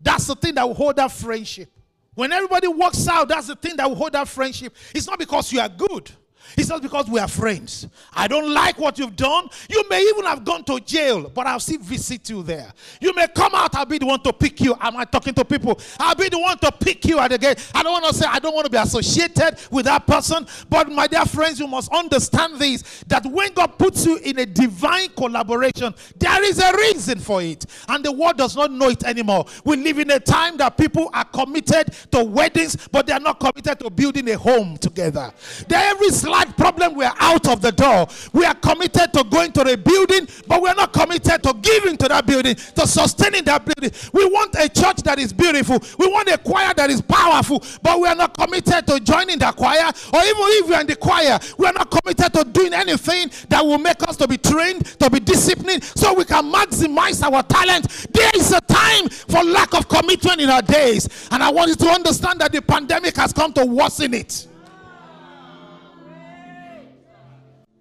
That's 0.00 0.26
the 0.26 0.34
thing 0.34 0.54
that 0.56 0.66
will 0.66 0.74
hold 0.74 0.96
that 0.96 1.12
friendship. 1.12 1.70
When 2.14 2.32
everybody 2.32 2.66
walks 2.68 3.06
out, 3.08 3.28
that's 3.28 3.46
the 3.46 3.56
thing 3.56 3.76
that 3.76 3.88
will 3.88 3.96
hold 3.96 4.12
that 4.12 4.28
friendship. 4.28 4.74
It's 4.94 5.06
not 5.06 5.18
because 5.18 5.52
you 5.52 5.60
are 5.60 5.68
good. 5.68 6.10
It's 6.56 6.68
not 6.68 6.82
because 6.82 7.08
we 7.08 7.18
are 7.18 7.28
friends. 7.28 7.88
I 8.12 8.28
don't 8.28 8.52
like 8.52 8.78
what 8.78 8.98
you've 8.98 9.16
done. 9.16 9.48
You 9.68 9.84
may 9.88 10.02
even 10.02 10.24
have 10.24 10.44
gone 10.44 10.64
to 10.64 10.80
jail, 10.80 11.30
but 11.34 11.46
I'll 11.46 11.60
still 11.60 11.80
visit 11.80 12.28
you 12.30 12.42
there. 12.42 12.72
You 13.00 13.14
may 13.14 13.26
come 13.28 13.54
out, 13.54 13.74
I'll 13.74 13.84
be 13.84 13.98
the 13.98 14.06
one 14.06 14.20
to 14.20 14.32
pick 14.32 14.60
you. 14.60 14.74
Am 14.80 14.96
I 14.96 15.04
talking 15.04 15.34
to 15.34 15.44
people? 15.44 15.78
I'll 15.98 16.14
be 16.14 16.28
the 16.28 16.38
one 16.38 16.58
to 16.58 16.72
pick 16.72 17.04
you 17.04 17.18
at 17.18 17.30
the 17.30 17.38
gate. 17.38 17.70
I 17.74 17.82
don't 17.82 17.92
want 17.92 18.06
to 18.06 18.14
say 18.14 18.26
I 18.28 18.38
don't 18.38 18.54
want 18.54 18.66
to 18.66 18.70
be 18.70 18.78
associated 18.78 19.58
with 19.70 19.86
that 19.86 20.06
person, 20.06 20.46
but 20.68 20.90
my 20.90 21.06
dear 21.06 21.24
friends, 21.24 21.58
you 21.58 21.66
must 21.66 21.92
understand 21.92 22.58
this 22.58 23.04
that 23.08 23.24
when 23.26 23.52
God 23.52 23.78
puts 23.78 24.06
you 24.06 24.16
in 24.18 24.38
a 24.38 24.46
divine 24.46 25.08
collaboration, 25.10 25.94
there 26.16 26.42
is 26.44 26.58
a 26.58 26.76
reason 26.76 27.18
for 27.18 27.42
it, 27.42 27.64
and 27.88 28.04
the 28.04 28.12
world 28.12 28.36
does 28.36 28.56
not 28.56 28.70
know 28.70 28.88
it 28.88 29.04
anymore. 29.04 29.46
We 29.64 29.76
live 29.76 29.98
in 29.98 30.10
a 30.10 30.20
time 30.20 30.56
that 30.58 30.76
people 30.76 31.10
are 31.12 31.24
committed 31.24 31.92
to 32.12 32.24
weddings, 32.24 32.76
but 32.90 33.06
they 33.06 33.12
are 33.12 33.20
not 33.20 33.40
committed 33.40 33.80
to 33.80 33.90
building 33.90 34.28
a 34.30 34.38
home 34.38 34.76
together. 34.76 35.32
There 35.68 35.82
every 35.90 36.10
problem, 36.44 36.94
we 36.94 37.04
are 37.04 37.14
out 37.18 37.48
of 37.48 37.60
the 37.60 37.72
door. 37.72 38.06
We 38.32 38.44
are 38.44 38.54
committed 38.54 39.12
to 39.14 39.24
going 39.24 39.52
to 39.52 39.64
the 39.64 39.76
building, 39.76 40.28
but 40.46 40.60
we 40.62 40.68
are 40.68 40.74
not 40.74 40.92
committed 40.92 41.42
to 41.42 41.54
giving 41.62 41.96
to 41.96 42.08
that 42.08 42.26
building, 42.26 42.54
to 42.54 42.86
sustaining 42.86 43.44
that 43.44 43.64
building. 43.64 43.90
We 44.12 44.26
want 44.26 44.54
a 44.56 44.68
church 44.68 45.02
that 45.04 45.18
is 45.18 45.32
beautiful. 45.32 45.78
We 45.98 46.06
want 46.08 46.28
a 46.28 46.38
choir 46.38 46.74
that 46.74 46.90
is 46.90 47.00
powerful, 47.00 47.62
but 47.82 48.00
we 48.00 48.08
are 48.08 48.14
not 48.14 48.36
committed 48.36 48.86
to 48.86 49.00
joining 49.00 49.38
the 49.38 49.52
choir, 49.52 49.86
or 50.12 50.20
even 50.20 50.46
if 50.60 50.68
we 50.68 50.74
are 50.74 50.80
in 50.80 50.86
the 50.86 50.96
choir, 50.96 51.38
we 51.58 51.66
are 51.66 51.72
not 51.72 51.90
committed 51.90 52.32
to 52.34 52.44
doing 52.44 52.74
anything 52.74 53.30
that 53.48 53.64
will 53.64 53.78
make 53.78 54.02
us 54.08 54.16
to 54.16 54.28
be 54.28 54.36
trained, 54.36 54.84
to 54.98 55.08
be 55.08 55.20
disciplined, 55.20 55.82
so 55.84 56.14
we 56.14 56.24
can 56.24 56.44
maximize 56.52 57.22
our 57.22 57.42
talent. 57.44 57.88
There 58.12 58.30
is 58.34 58.52
a 58.52 58.60
time 58.60 59.08
for 59.08 59.42
lack 59.42 59.74
of 59.74 59.88
commitment 59.88 60.40
in 60.40 60.50
our 60.50 60.62
days, 60.62 61.08
and 61.30 61.42
I 61.42 61.50
want 61.50 61.70
you 61.70 61.76
to 61.76 61.88
understand 61.88 62.40
that 62.40 62.52
the 62.52 62.62
pandemic 62.62 63.16
has 63.16 63.32
come 63.32 63.52
to 63.54 63.64
worsen 63.64 64.14
it. 64.14 64.46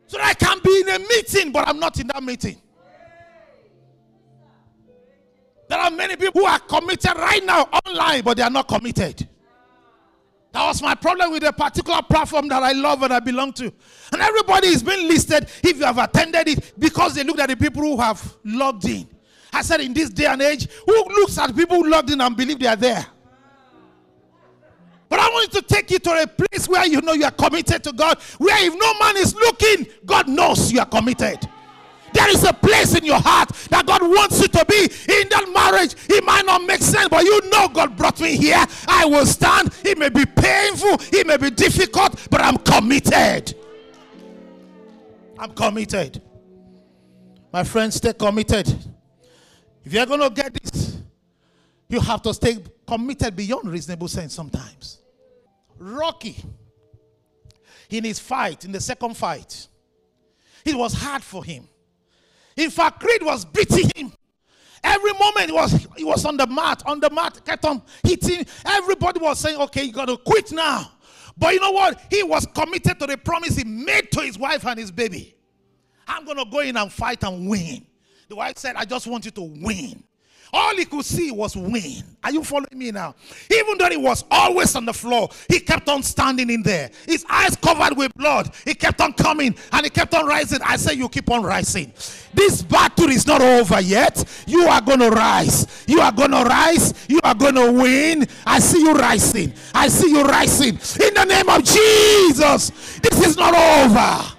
So 0.08 0.20
I 0.22 0.34
can 0.34 0.60
be 0.64 0.82
in 0.82 0.90
a 0.90 1.00
meeting, 1.00 1.52
but 1.52 1.68
I'm 1.68 1.80
not 1.80 2.00
in 2.00 2.08
that 2.08 2.24
meeting. 2.24 2.62
There 5.68 5.80
are 5.80 5.90
many 5.90 6.16
people 6.16 6.42
who 6.42 6.48
are 6.48 6.60
committed 6.60 7.16
right 7.16 7.44
now 7.44 7.64
online, 7.86 8.24
but 8.24 8.38
they 8.38 8.44
are 8.44 8.52
not 8.52 8.68
committed. 8.68 9.28
That 10.52 10.68
was 10.68 10.82
my 10.82 10.96
problem 10.96 11.32
with 11.32 11.44
a 11.44 11.52
particular 11.52 12.02
platform 12.04 12.48
that 12.48 12.64
I 12.64 12.72
love 12.72 13.02
and 13.04 13.12
I 13.12 13.20
belong 13.20 13.52
to. 13.54 13.74
And 14.14 14.22
everybody 14.22 14.68
is 14.68 14.84
being 14.84 15.08
listed 15.08 15.50
if 15.64 15.78
you 15.78 15.84
have 15.84 15.98
attended 15.98 16.48
it 16.48 16.74
because 16.80 17.16
they 17.16 17.24
looked 17.24 17.40
at 17.40 17.50
the 17.50 17.58
people 17.58 17.82
who 17.82 17.98
have 18.00 18.38
logged 18.46 18.86
in. 18.86 19.08
I 19.52 19.62
said, 19.64 19.82
in 19.82 19.94
this 19.94 20.10
day 20.10 20.28
and 20.28 20.42
age, 20.42 20.68
who 20.86 20.94
looks 20.94 21.38
at 21.40 21.54
people 21.56 21.78
who 21.78 21.90
logged 21.90 22.12
in 22.12 22.22
and 22.22 22.38
believe 22.38 22.60
they 22.60 22.68
are 22.68 22.76
there? 22.76 23.06
But 25.10 25.20
I 25.20 25.30
want 25.30 25.52
to 25.52 25.62
take 25.62 25.92
you 25.92 26.00
to 26.00 26.24
a 26.24 26.28
place 26.28 26.68
where 26.68 26.86
you 26.86 27.02
know 27.02 27.14
you 27.14 27.26
are 27.26 27.32
committed 27.32 27.84
to 27.84 27.94
God, 27.94 28.20
where 28.38 28.66
if 28.66 28.74
no 28.74 28.94
man 29.00 29.18
is 29.18 29.36
looking, 29.36 29.88
God 30.06 30.28
knows 30.28 30.72
you 30.72 30.80
are 30.80 30.86
committed. 30.86 31.48
There 32.14 32.30
is 32.30 32.46
a 32.46 32.54
place 32.54 32.96
in 32.96 33.04
your 33.04 33.20
heart 33.20 33.50
that 33.70 33.86
God 33.86 34.02
wants 34.02 34.40
you 34.40 34.48
to 34.48 34.66
be 34.66 34.84
in 34.84 35.28
that 35.30 35.52
marriage. 35.54 35.96
It 36.10 36.24
might 36.24 36.46
not 36.46 36.64
make 36.64 36.82
sense, 36.82 37.10
but 37.10 37.26
you 37.26 37.42
know 37.50 37.68
God 37.68 37.98
brought 37.98 38.22
me 38.22 38.38
here. 38.38 38.66
I 38.88 39.06
will 39.06 39.26
stand. 39.26 39.74
It 39.84 39.98
may 39.98 40.08
be 40.10 40.26
painful, 40.26 40.96
it 41.12 41.28
may 41.28 41.36
be 41.38 41.50
difficult, 41.50 42.28
but 42.32 42.42
I'm 42.42 42.58
committed. 42.58 43.54
I'm 45.38 45.52
committed. 45.52 46.22
My 47.52 47.64
friends, 47.64 47.96
stay 47.96 48.14
committed. 48.14 48.68
If 49.84 49.94
you're 49.94 50.06
going 50.06 50.22
to 50.22 50.30
get 50.30 50.54
this, 50.54 50.98
you 51.90 52.00
have 52.00 52.22
to 52.24 52.34
stay 52.34 52.58
committed 52.88 53.36
beyond 53.36 53.70
reasonable 53.70 54.08
sense 54.08 54.34
sometimes. 54.34 55.00
Rocky, 55.78 56.44
in 57.90 58.04
his 58.04 58.20
fight, 58.20 58.66
in 58.66 58.72
the 58.72 58.80
second 58.80 59.16
fight, 59.16 59.68
it 60.64 60.76
was 60.76 60.94
hard 60.94 61.24
for 61.24 61.44
him. 61.44 61.68
In 62.56 62.70
fact, 62.70 63.02
Creed 63.02 63.22
was 63.22 63.46
beating 63.46 63.92
him. 63.96 64.14
Every 64.84 65.14
moment 65.14 65.48
he 65.48 65.52
was 65.52 65.88
he 65.98 66.04
was 66.04 66.26
on 66.26 66.38
the 66.38 66.48
mat, 66.48 66.84
on 66.86 67.00
the 67.00 67.10
mat, 67.10 67.44
kept 67.44 67.66
on 67.66 67.82
hitting. 68.04 68.46
Everybody 68.66 69.20
was 69.20 69.40
saying, 69.40 69.60
okay, 69.62 69.84
you 69.84 69.92
got 69.92 70.06
to 70.06 70.18
quit 70.18 70.52
now. 70.52 70.92
But 71.38 71.54
you 71.54 71.60
know 71.60 71.72
what? 71.72 72.02
He 72.10 72.24
was 72.24 72.46
committed 72.46 73.00
to 73.00 73.08
the 73.08 73.18
promise 73.18 73.58
he 73.58 73.64
made 73.64 74.12
to 74.12 74.22
his 74.22 74.38
wife 74.38 74.66
and 74.66 74.80
his 74.80 74.92
baby. 74.92 75.36
I'm 76.08 76.24
going 76.24 76.38
to 76.38 76.46
go 76.46 76.60
in 76.60 76.78
and 76.78 76.92
fight 76.92 77.24
and 77.24 77.50
win. 77.50 77.86
The 78.30 78.36
wife 78.36 78.58
said, 78.58 78.76
I 78.76 78.86
just 78.86 79.08
want 79.08 79.26
you 79.26 79.32
to 79.32 79.42
win. 79.42 80.04
All 80.58 80.74
he 80.78 80.86
could 80.86 81.04
see 81.04 81.32
was 81.32 81.58
win. 81.58 82.02
Are 82.24 82.32
you 82.32 82.42
following 82.42 82.70
me 82.78 82.90
now? 82.90 83.14
Even 83.52 83.78
though 83.78 83.90
he 83.90 83.98
was 83.98 84.24
always 84.32 84.74
on 84.78 84.86
the 84.86 84.94
floor, 84.94 85.28
he 85.50 85.60
kept 85.60 85.90
on 85.90 86.02
standing 86.02 86.50
in 86.50 86.64
there. 86.64 86.90
His 87.06 87.26
eyes 87.30 87.58
covered 87.58 87.98
with 87.98 88.14
blood. 88.16 88.50
He 88.64 88.74
kept 88.74 89.02
on 89.02 89.12
coming 89.12 89.54
and 89.74 89.84
he 89.84 89.90
kept 89.90 90.14
on 90.14 90.26
rising. 90.26 90.60
I 90.64 90.78
say, 90.78 90.94
You 90.94 91.10
keep 91.10 91.30
on 91.30 91.44
rising. 91.44 91.92
This 92.34 92.62
battle 92.62 93.10
is 93.10 93.28
not 93.28 93.42
over 93.42 93.82
yet. 93.82 94.24
You 94.48 94.62
are 94.62 94.80
going 94.80 95.00
to 95.00 95.10
rise. 95.10 95.84
You 95.88 96.00
are 96.00 96.14
going 96.14 96.32
to 96.32 96.44
rise. 96.46 96.94
You 97.10 97.20
are 97.26 97.36
going 97.36 97.56
to 97.56 97.74
win. 97.74 98.26
I 98.46 98.60
see 98.60 98.80
you 98.80 98.94
rising. 98.94 99.52
I 99.74 99.90
see 99.90 100.10
you 100.10 100.24
rising. 100.24 100.76
In 101.06 101.14
the 101.16 101.26
name 101.26 101.50
of 101.50 101.66
Jesus. 101.66 103.00
This 103.00 103.28
is 103.28 103.36
not 103.36 103.54
over. 103.54 104.36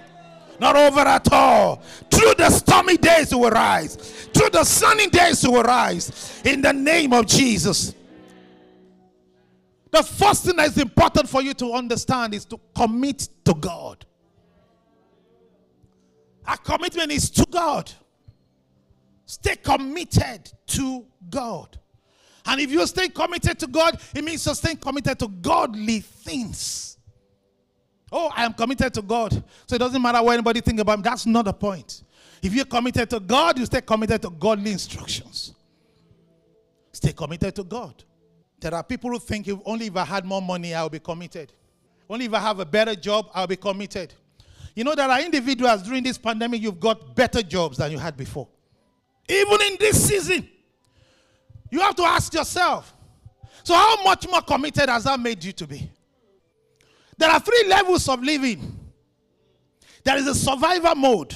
Not 0.59 0.75
over 0.75 1.01
at 1.01 1.31
all. 1.31 1.83
Through 2.11 2.33
the 2.35 2.49
stormy 2.49 2.97
days, 2.97 3.31
you 3.31 3.37
will 3.37 3.51
rise. 3.51 3.95
Through 4.33 4.49
the 4.49 4.63
sunny 4.63 5.07
days, 5.07 5.43
you 5.43 5.51
will 5.51 5.63
rise. 5.63 6.41
In 6.45 6.61
the 6.61 6.73
name 6.73 7.13
of 7.13 7.27
Jesus. 7.27 7.93
The 9.91 10.03
first 10.03 10.45
thing 10.45 10.55
that 10.57 10.67
is 10.67 10.77
important 10.77 11.29
for 11.29 11.41
you 11.41 11.53
to 11.55 11.73
understand 11.73 12.33
is 12.33 12.45
to 12.45 12.59
commit 12.75 13.29
to 13.45 13.53
God. 13.53 14.05
Our 16.45 16.57
commitment 16.57 17.11
is 17.11 17.29
to 17.31 17.45
God. 17.49 17.91
Stay 19.25 19.55
committed 19.57 20.51
to 20.67 21.05
God. 21.29 21.77
And 22.45 22.61
if 22.61 22.71
you 22.71 22.85
stay 22.87 23.09
committed 23.09 23.59
to 23.59 23.67
God, 23.67 23.99
it 24.15 24.23
means 24.23 24.43
to 24.45 24.55
stay 24.55 24.75
committed 24.75 25.19
to 25.19 25.27
godly 25.27 25.99
things. 25.99 26.96
Oh, 28.11 28.31
I 28.35 28.45
am 28.45 28.53
committed 28.53 28.93
to 28.93 29.01
God. 29.01 29.31
So 29.65 29.75
it 29.75 29.79
doesn't 29.79 30.01
matter 30.01 30.21
what 30.21 30.33
anybody 30.33 30.61
think 30.61 30.79
about 30.79 30.99
me. 30.99 31.03
That's 31.03 31.25
not 31.25 31.45
the 31.45 31.53
point. 31.53 32.03
If 32.41 32.53
you're 32.53 32.65
committed 32.65 33.09
to 33.09 33.19
God, 33.19 33.57
you 33.59 33.65
stay 33.65 33.81
committed 33.81 34.21
to 34.21 34.29
godly 34.29 34.71
instructions. 34.71 35.53
Stay 36.91 37.11
committed 37.11 37.55
to 37.55 37.63
God. 37.63 38.03
There 38.59 38.73
are 38.73 38.83
people 38.83 39.11
who 39.11 39.19
think 39.19 39.47
if 39.47 39.59
only 39.65 39.87
if 39.87 39.95
I 39.95 40.05
had 40.05 40.25
more 40.25 40.41
money, 40.41 40.73
I'll 40.73 40.89
be 40.89 40.99
committed. 40.99 41.51
Only 42.09 42.25
if 42.25 42.33
I 42.33 42.39
have 42.39 42.59
a 42.59 42.65
better 42.65 42.95
job, 42.95 43.29
I'll 43.33 43.47
be 43.47 43.57
committed. 43.57 44.13
You 44.75 44.83
know, 44.83 44.95
there 44.95 45.09
are 45.09 45.21
individuals 45.21 45.83
during 45.83 46.03
this 46.03 46.17
pandemic, 46.17 46.61
you've 46.61 46.79
got 46.79 47.15
better 47.15 47.41
jobs 47.41 47.77
than 47.77 47.91
you 47.91 47.99
had 47.99 48.15
before. 48.15 48.47
Even 49.27 49.57
in 49.67 49.77
this 49.79 50.07
season, 50.07 50.47
you 51.69 51.79
have 51.81 51.95
to 51.95 52.03
ask 52.03 52.33
yourself 52.33 52.93
so, 53.67 53.73
how 53.73 54.01
much 54.01 54.25
more 54.29 54.41
committed 54.41 54.87
has 54.87 55.03
that 55.03 55.19
made 55.19 55.43
you 55.43 55.51
to 55.51 55.67
be? 55.67 55.89
There 57.17 57.29
are 57.29 57.39
three 57.39 57.65
levels 57.67 58.07
of 58.07 58.21
living. 58.21 58.77
There 60.03 60.17
is 60.17 60.27
a 60.27 60.35
survivor 60.35 60.93
mode. 60.95 61.35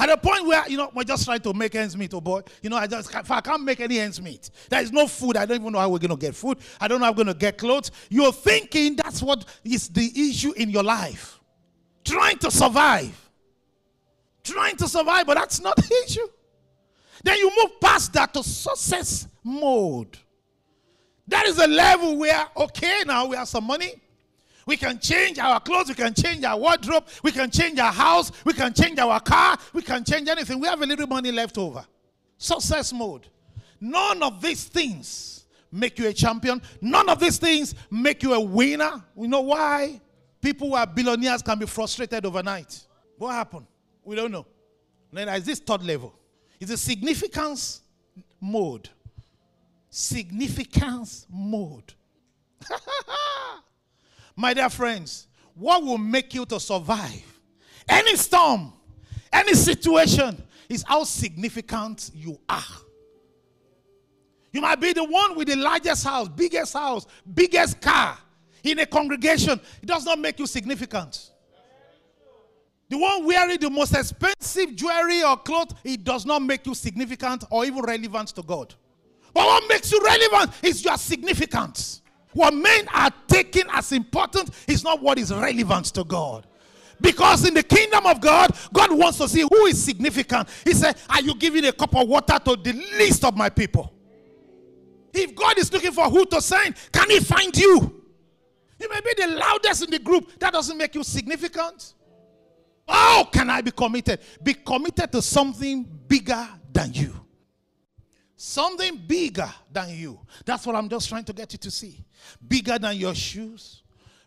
At 0.00 0.10
a 0.10 0.16
point 0.16 0.46
where, 0.46 0.68
you 0.68 0.76
know, 0.76 0.90
we're 0.94 1.02
just 1.02 1.24
trying 1.24 1.40
to 1.40 1.52
make 1.52 1.74
ends 1.74 1.96
meet, 1.96 2.14
oh 2.14 2.20
boy. 2.20 2.42
You 2.62 2.70
know, 2.70 2.76
I 2.76 2.86
just 2.86 3.12
if 3.12 3.30
I 3.30 3.40
can't 3.40 3.64
make 3.64 3.80
any 3.80 3.98
ends 3.98 4.22
meet. 4.22 4.48
There 4.68 4.80
is 4.80 4.92
no 4.92 5.08
food. 5.08 5.36
I 5.36 5.44
don't 5.44 5.60
even 5.60 5.72
know 5.72 5.80
how 5.80 5.88
we're 5.88 5.98
going 5.98 6.10
to 6.10 6.16
get 6.16 6.36
food. 6.36 6.58
I 6.80 6.86
don't 6.86 7.00
know 7.00 7.06
how 7.06 7.10
I'm 7.10 7.16
going 7.16 7.26
to 7.26 7.34
get 7.34 7.58
clothes. 7.58 7.90
You're 8.08 8.32
thinking 8.32 8.94
that's 8.94 9.22
what 9.22 9.44
is 9.64 9.88
the 9.88 10.12
issue 10.14 10.52
in 10.52 10.70
your 10.70 10.84
life. 10.84 11.40
Trying 12.04 12.38
to 12.38 12.50
survive. 12.50 13.28
Trying 14.44 14.76
to 14.76 14.88
survive, 14.88 15.26
but 15.26 15.34
that's 15.34 15.60
not 15.60 15.76
the 15.76 16.04
issue. 16.06 16.26
Then 17.24 17.36
you 17.38 17.50
move 17.60 17.80
past 17.80 18.12
that 18.12 18.32
to 18.34 18.44
success 18.44 19.26
mode. 19.42 20.16
That 21.26 21.46
is 21.46 21.58
a 21.58 21.66
level 21.66 22.16
where, 22.16 22.46
okay, 22.56 23.02
now 23.04 23.26
we 23.26 23.36
have 23.36 23.48
some 23.48 23.64
money. 23.64 23.94
We 24.68 24.76
can 24.76 24.98
change 24.98 25.38
our 25.38 25.60
clothes. 25.60 25.88
We 25.88 25.94
can 25.94 26.12
change 26.12 26.44
our 26.44 26.58
wardrobe. 26.58 27.06
We 27.22 27.32
can 27.32 27.50
change 27.50 27.78
our 27.78 27.90
house. 27.90 28.30
We 28.44 28.52
can 28.52 28.74
change 28.74 28.98
our 28.98 29.18
car. 29.18 29.56
We 29.72 29.80
can 29.80 30.04
change 30.04 30.28
anything. 30.28 30.60
We 30.60 30.68
have 30.68 30.82
a 30.82 30.84
little 30.84 31.06
money 31.06 31.32
left 31.32 31.56
over. 31.56 31.86
Success 32.36 32.92
mode. 32.92 33.28
None 33.80 34.22
of 34.22 34.42
these 34.42 34.64
things 34.64 35.46
make 35.72 35.98
you 35.98 36.06
a 36.08 36.12
champion. 36.12 36.60
None 36.82 37.08
of 37.08 37.18
these 37.18 37.38
things 37.38 37.74
make 37.90 38.22
you 38.22 38.34
a 38.34 38.40
winner. 38.40 39.02
We 39.14 39.26
know 39.26 39.40
why? 39.40 40.02
People 40.42 40.68
who 40.68 40.74
are 40.74 40.86
billionaires 40.86 41.40
can 41.40 41.58
be 41.58 41.64
frustrated 41.64 42.26
overnight. 42.26 42.78
What 43.16 43.32
happened? 43.32 43.66
We 44.04 44.16
don't 44.16 44.30
know. 44.30 44.44
Then 45.10 45.28
there's 45.28 45.44
this 45.44 45.60
third 45.60 45.82
level. 45.82 46.12
It's 46.60 46.70
a 46.70 46.76
significance 46.76 47.80
mode. 48.38 48.90
Significance 49.88 51.24
mode. 51.30 51.94
My 54.38 54.54
dear 54.54 54.70
friends, 54.70 55.26
what 55.54 55.82
will 55.82 55.98
make 55.98 56.32
you 56.32 56.46
to 56.46 56.60
survive 56.60 57.24
any 57.88 58.14
storm, 58.14 58.72
any 59.32 59.52
situation 59.54 60.40
is 60.68 60.84
how 60.86 61.02
significant 61.02 62.12
you 62.14 62.38
are. 62.48 62.62
You 64.52 64.60
might 64.60 64.80
be 64.80 64.92
the 64.92 65.02
one 65.02 65.36
with 65.36 65.48
the 65.48 65.56
largest 65.56 66.04
house, 66.04 66.28
biggest 66.28 66.72
house, 66.72 67.04
biggest 67.34 67.80
car 67.80 68.16
in 68.62 68.78
a 68.78 68.86
congregation. 68.86 69.60
It 69.82 69.86
does 69.86 70.04
not 70.04 70.20
make 70.20 70.38
you 70.38 70.46
significant. 70.46 71.32
The 72.88 72.96
one 72.96 73.26
wearing 73.26 73.58
the 73.58 73.70
most 73.70 73.92
expensive 73.92 74.76
jewelry 74.76 75.24
or 75.24 75.36
clothes, 75.38 75.74
it 75.82 76.04
does 76.04 76.24
not 76.24 76.42
make 76.42 76.64
you 76.64 76.76
significant 76.76 77.42
or 77.50 77.64
even 77.64 77.82
relevant 77.82 78.28
to 78.28 78.42
God. 78.44 78.72
But 79.34 79.44
what 79.44 79.68
makes 79.68 79.90
you 79.90 80.00
relevant 80.00 80.52
is 80.62 80.84
your 80.84 80.96
significance. 80.96 82.02
What 82.32 82.54
men 82.54 82.86
are 82.94 83.10
taking 83.26 83.64
as 83.72 83.92
important 83.92 84.50
is 84.66 84.84
not 84.84 85.02
what 85.02 85.18
is 85.18 85.32
relevant 85.32 85.86
to 85.86 86.04
God. 86.04 86.46
Because 87.00 87.46
in 87.46 87.54
the 87.54 87.62
kingdom 87.62 88.06
of 88.06 88.20
God, 88.20 88.50
God 88.72 88.92
wants 88.92 89.18
to 89.18 89.28
see 89.28 89.42
who 89.42 89.66
is 89.66 89.82
significant. 89.82 90.48
He 90.64 90.72
said, 90.72 90.96
Are 91.08 91.20
you 91.20 91.34
giving 91.36 91.64
a 91.64 91.72
cup 91.72 91.94
of 91.96 92.08
water 92.08 92.38
to 92.44 92.56
the 92.56 92.72
least 92.98 93.24
of 93.24 93.36
my 93.36 93.48
people? 93.48 93.92
If 95.12 95.34
God 95.34 95.58
is 95.58 95.72
looking 95.72 95.92
for 95.92 96.04
who 96.04 96.26
to 96.26 96.40
send, 96.40 96.74
can 96.92 97.08
He 97.08 97.20
find 97.20 97.56
you? 97.56 98.04
You 98.80 98.88
may 98.88 99.00
be 99.00 99.22
the 99.22 99.28
loudest 99.28 99.84
in 99.84 99.90
the 99.90 99.98
group. 99.98 100.38
That 100.38 100.52
doesn't 100.52 100.76
make 100.76 100.94
you 100.94 101.02
significant. 101.02 101.94
How 102.86 103.24
can 103.24 103.50
I 103.50 103.60
be 103.60 103.70
committed? 103.70 104.20
Be 104.42 104.54
committed 104.54 105.12
to 105.12 105.22
something 105.22 105.84
bigger 106.06 106.48
than 106.72 106.94
you. 106.94 107.14
Something 108.40 108.96
bigger 108.96 109.52
than 109.72 109.90
you. 109.90 110.20
That's 110.44 110.64
what 110.64 110.76
I'm 110.76 110.88
just 110.88 111.08
trying 111.08 111.24
to 111.24 111.32
get 111.32 111.52
you 111.52 111.58
to 111.58 111.72
see. 111.72 112.04
Bigger 112.46 112.78
than 112.78 112.96
your 112.96 113.12
shoes, 113.12 113.82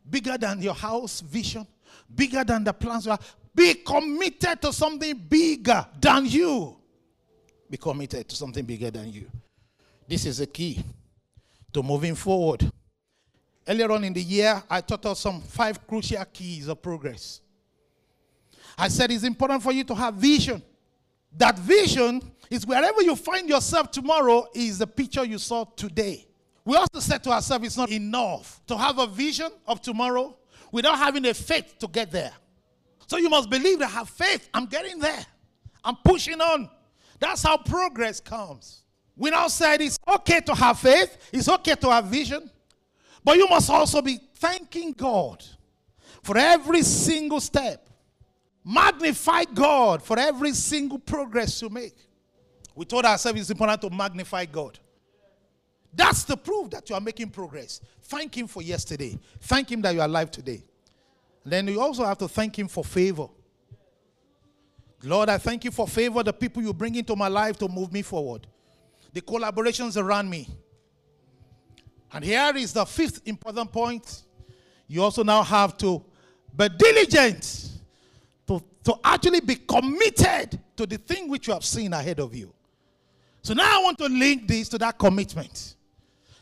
bigger 0.07 0.37
than 0.37 0.61
your 0.61 0.73
house 0.73 1.21
vision, 1.21 1.65
bigger 2.13 2.43
than 2.43 2.65
the 2.65 2.73
plans 2.73 3.05
you 3.05 3.11
have. 3.11 3.35
Be 3.55 3.75
committed 3.75 4.61
to 4.63 4.73
something 4.73 5.15
bigger 5.17 5.85
than 5.97 6.25
you. 6.25 6.75
Be 7.69 7.77
committed 7.77 8.27
to 8.27 8.35
something 8.35 8.65
bigger 8.65 8.91
than 8.91 9.13
you. 9.13 9.31
This 10.05 10.25
is 10.25 10.41
a 10.41 10.45
key 10.45 10.83
to 11.71 11.81
moving 11.81 12.15
forward. 12.15 12.69
Earlier 13.65 13.93
on 13.93 14.03
in 14.03 14.11
the 14.11 14.21
year, 14.21 14.61
I 14.69 14.81
taught 14.81 15.05
us 15.05 15.21
some 15.21 15.39
five 15.39 15.87
crucial 15.87 16.25
keys 16.25 16.67
of 16.67 16.81
progress. 16.81 17.39
I 18.77 18.89
said 18.89 19.09
it's 19.11 19.23
important 19.23 19.63
for 19.63 19.71
you 19.71 19.85
to 19.85 19.95
have 19.95 20.15
vision. 20.15 20.61
That 21.37 21.57
vision 21.57 22.30
is 22.51 22.67
wherever 22.67 23.01
you 23.01 23.15
find 23.15 23.47
yourself 23.47 23.89
tomorrow 23.91 24.45
is 24.53 24.77
the 24.77 24.85
picture 24.85 25.23
you 25.23 25.37
saw 25.37 25.63
today. 25.63 26.27
We 26.65 26.75
also 26.75 26.99
said 26.99 27.23
to 27.23 27.31
ourselves 27.31 27.65
it's 27.65 27.77
not 27.77 27.89
enough 27.89 28.61
to 28.67 28.77
have 28.77 28.99
a 28.99 29.07
vision 29.07 29.49
of 29.65 29.81
tomorrow 29.81 30.37
without 30.71 30.97
having 30.97 31.25
a 31.25 31.33
faith 31.33 31.75
to 31.79 31.87
get 31.87 32.11
there. 32.11 32.33
So 33.07 33.17
you 33.17 33.29
must 33.29 33.49
believe 33.49 33.79
that 33.79 33.87
have 33.87 34.09
faith. 34.09 34.49
I'm 34.53 34.65
getting 34.65 34.99
there. 34.99 35.25
I'm 35.83 35.95
pushing 36.03 36.41
on. 36.41 36.69
That's 37.19 37.41
how 37.41 37.55
progress 37.57 38.19
comes. 38.19 38.83
We 39.15 39.29
now 39.29 39.47
said 39.47 39.81
it's 39.81 39.97
okay 40.07 40.41
to 40.41 40.53
have 40.53 40.77
faith, 40.79 41.17
it's 41.31 41.47
okay 41.47 41.75
to 41.75 41.89
have 41.89 42.05
vision, 42.05 42.49
but 43.23 43.37
you 43.37 43.47
must 43.47 43.69
also 43.69 44.01
be 44.01 44.19
thanking 44.35 44.91
God 44.91 45.43
for 46.21 46.37
every 46.37 46.81
single 46.81 47.39
step. 47.39 47.89
Magnify 48.63 49.45
God 49.45 50.03
for 50.03 50.19
every 50.19 50.53
single 50.53 50.99
progress 50.99 51.61
you 51.61 51.69
make. 51.69 51.95
We 52.75 52.85
told 52.85 53.05
ourselves 53.05 53.39
it's 53.39 53.49
important 53.49 53.81
to 53.81 53.89
magnify 53.89 54.45
God. 54.45 54.79
That's 55.93 56.23
the 56.23 56.37
proof 56.37 56.69
that 56.71 56.89
you 56.89 56.95
are 56.95 57.01
making 57.01 57.29
progress. 57.29 57.81
Thank 58.03 58.37
Him 58.37 58.47
for 58.47 58.61
yesterday. 58.61 59.19
Thank 59.41 59.71
Him 59.71 59.81
that 59.81 59.93
you 59.93 60.01
are 60.01 60.07
alive 60.07 60.31
today. 60.31 60.63
Then 61.43 61.67
you 61.67 61.81
also 61.81 62.05
have 62.05 62.17
to 62.19 62.27
thank 62.27 62.57
Him 62.57 62.67
for 62.67 62.83
favor. 62.83 63.27
Lord, 65.03 65.29
I 65.29 65.37
thank 65.37 65.65
you 65.65 65.71
for 65.71 65.87
favor, 65.87 66.21
the 66.23 66.31
people 66.31 66.61
you 66.61 66.73
bring 66.73 66.95
into 66.95 67.15
my 67.15 67.27
life 67.27 67.57
to 67.57 67.67
move 67.67 67.91
me 67.91 68.03
forward, 68.03 68.45
the 69.11 69.21
collaborations 69.21 69.99
around 70.01 70.29
me. 70.29 70.47
And 72.13 72.23
here 72.23 72.51
is 72.55 72.73
the 72.73 72.85
fifth 72.85 73.21
important 73.25 73.71
point. 73.71 74.23
You 74.87 75.01
also 75.01 75.23
now 75.23 75.41
have 75.41 75.77
to 75.77 76.03
be 76.55 76.69
diligent 76.69 77.69
to, 78.47 78.61
to 78.83 78.95
actually 79.03 79.39
be 79.39 79.55
committed 79.55 80.59
to 80.75 80.85
the 80.85 80.97
thing 80.97 81.29
which 81.29 81.47
you 81.47 81.53
have 81.53 81.65
seen 81.65 81.93
ahead 81.93 82.19
of 82.19 82.35
you. 82.35 82.53
So 83.41 83.53
now 83.53 83.79
I 83.79 83.83
want 83.83 83.97
to 83.99 84.05
link 84.05 84.47
this 84.47 84.69
to 84.69 84.77
that 84.79 84.97
commitment. 84.97 85.75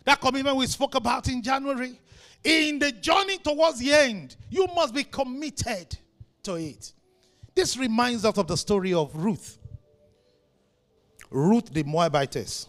That 0.04 0.20
commitment 0.20 0.58
we 0.58 0.68
spoke 0.68 0.96
about 0.96 1.28
in 1.28 1.42
January. 1.42 2.00
In 2.44 2.80
the 2.80 2.92
journey 2.92 3.38
towards 3.38 3.80
the 3.80 3.94
end, 3.94 4.36
you 4.50 4.68
must 4.76 4.94
be 4.94 5.04
committed 5.04 5.98
to 6.44 6.56
it. 6.56 6.94
This 7.54 7.78
reminds 7.78 8.26
us 8.26 8.38
of 8.38 8.48
the 8.48 8.58
story 8.58 8.94
of 8.94 9.14
Ruth. 9.16 9.58
Ruth 11.30 11.72
the 11.72 11.84
Moabitess. 11.84 12.68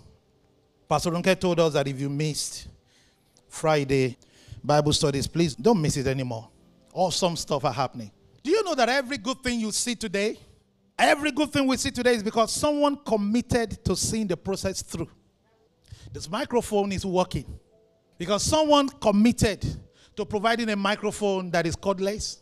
Pastor 0.88 1.10
Ronke 1.10 1.38
told 1.38 1.60
us 1.60 1.72
that 1.74 1.86
if 1.86 2.00
you 2.00 2.08
missed 2.08 2.66
Friday 3.48 4.16
Bible 4.62 4.92
studies, 4.92 5.26
please 5.26 5.54
don't 5.54 5.80
miss 5.80 5.96
it 5.96 6.06
anymore. 6.06 6.48
Awesome 6.92 7.36
stuff 7.36 7.64
are 7.64 7.72
happening. 7.72 8.10
Do 8.42 8.50
you 8.50 8.64
know 8.64 8.74
that 8.74 8.88
every 8.88 9.18
good 9.18 9.42
thing 9.42 9.60
you 9.60 9.70
see 9.70 9.94
today, 9.94 10.38
every 11.00 11.30
good 11.30 11.50
thing 11.50 11.66
we 11.66 11.76
see 11.76 11.90
today 11.90 12.14
is 12.14 12.22
because 12.22 12.52
someone 12.52 12.96
committed 13.04 13.84
to 13.84 13.96
seeing 13.96 14.26
the 14.26 14.36
process 14.36 14.82
through? 14.82 15.08
This 16.12 16.28
microphone 16.28 16.92
is 16.92 17.06
working 17.06 17.46
because 18.18 18.42
someone 18.42 18.88
committed 18.88 19.64
to 20.16 20.26
providing 20.26 20.68
a 20.70 20.76
microphone 20.76 21.50
that 21.50 21.66
is 21.66 21.76
cordless, 21.76 22.40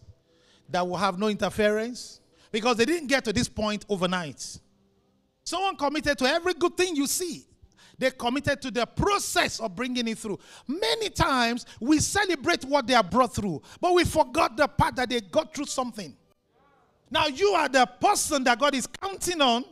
that 0.69 0.87
will 0.87 0.97
have 0.97 1.19
no 1.19 1.29
interference, 1.29 2.21
because 2.51 2.77
they 2.77 2.85
didn't 2.85 3.09
get 3.09 3.25
to 3.25 3.33
this 3.33 3.49
point 3.49 3.85
overnight. 3.89 4.59
Someone 5.45 5.77
committed 5.77 6.19
to 6.19 6.25
every 6.27 6.55
good 6.55 6.77
thing 6.77 6.97
you 6.97 7.07
see. 7.07 7.45
They 7.99 8.11
committed 8.11 8.63
to 8.63 8.71
the 8.71 8.87
process 8.87 9.61
of 9.61 9.75
bringing 9.75 10.07
it 10.09 10.19
through. 10.19 10.39
Many 10.67 11.11
times 11.11 11.67
we 11.81 11.99
celebrate 11.99 12.65
what 12.65 12.87
they 12.87 12.95
have 12.95 13.11
brought 13.11 13.35
through, 13.35 13.61
but 13.81 13.93
we 13.93 14.05
forgot 14.05 14.57
the 14.57 14.69
part 14.69 14.95
that 14.97 15.09
they 15.11 15.21
got 15.21 15.55
through 15.55 15.67
something. 15.67 16.17
Now 17.11 17.27
you 17.27 17.49
are 17.51 17.69
the 17.69 17.87
person 17.87 18.45
that 18.45 18.59
God 18.59 18.75
is 18.75 18.87
counting 18.87 19.41
on 19.41 19.65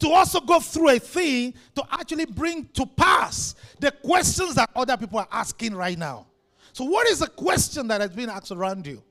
to 0.00 0.10
also 0.10 0.40
go 0.40 0.60
through 0.60 0.90
a 0.90 0.98
thing 0.98 1.54
to 1.74 1.84
actually 1.90 2.26
bring 2.26 2.66
to 2.74 2.86
pass 2.86 3.54
the 3.80 3.90
questions 3.90 4.54
that 4.54 4.70
other 4.74 4.96
people 4.96 5.18
are 5.18 5.28
asking 5.30 5.74
right 5.74 5.98
now. 5.98 6.26
So, 6.72 6.84
what 6.84 7.08
is 7.08 7.20
the 7.20 7.28
question 7.28 7.86
that 7.88 8.00
has 8.00 8.10
been 8.10 8.28
asked 8.28 8.50
around 8.50 8.86
you? 8.86 9.02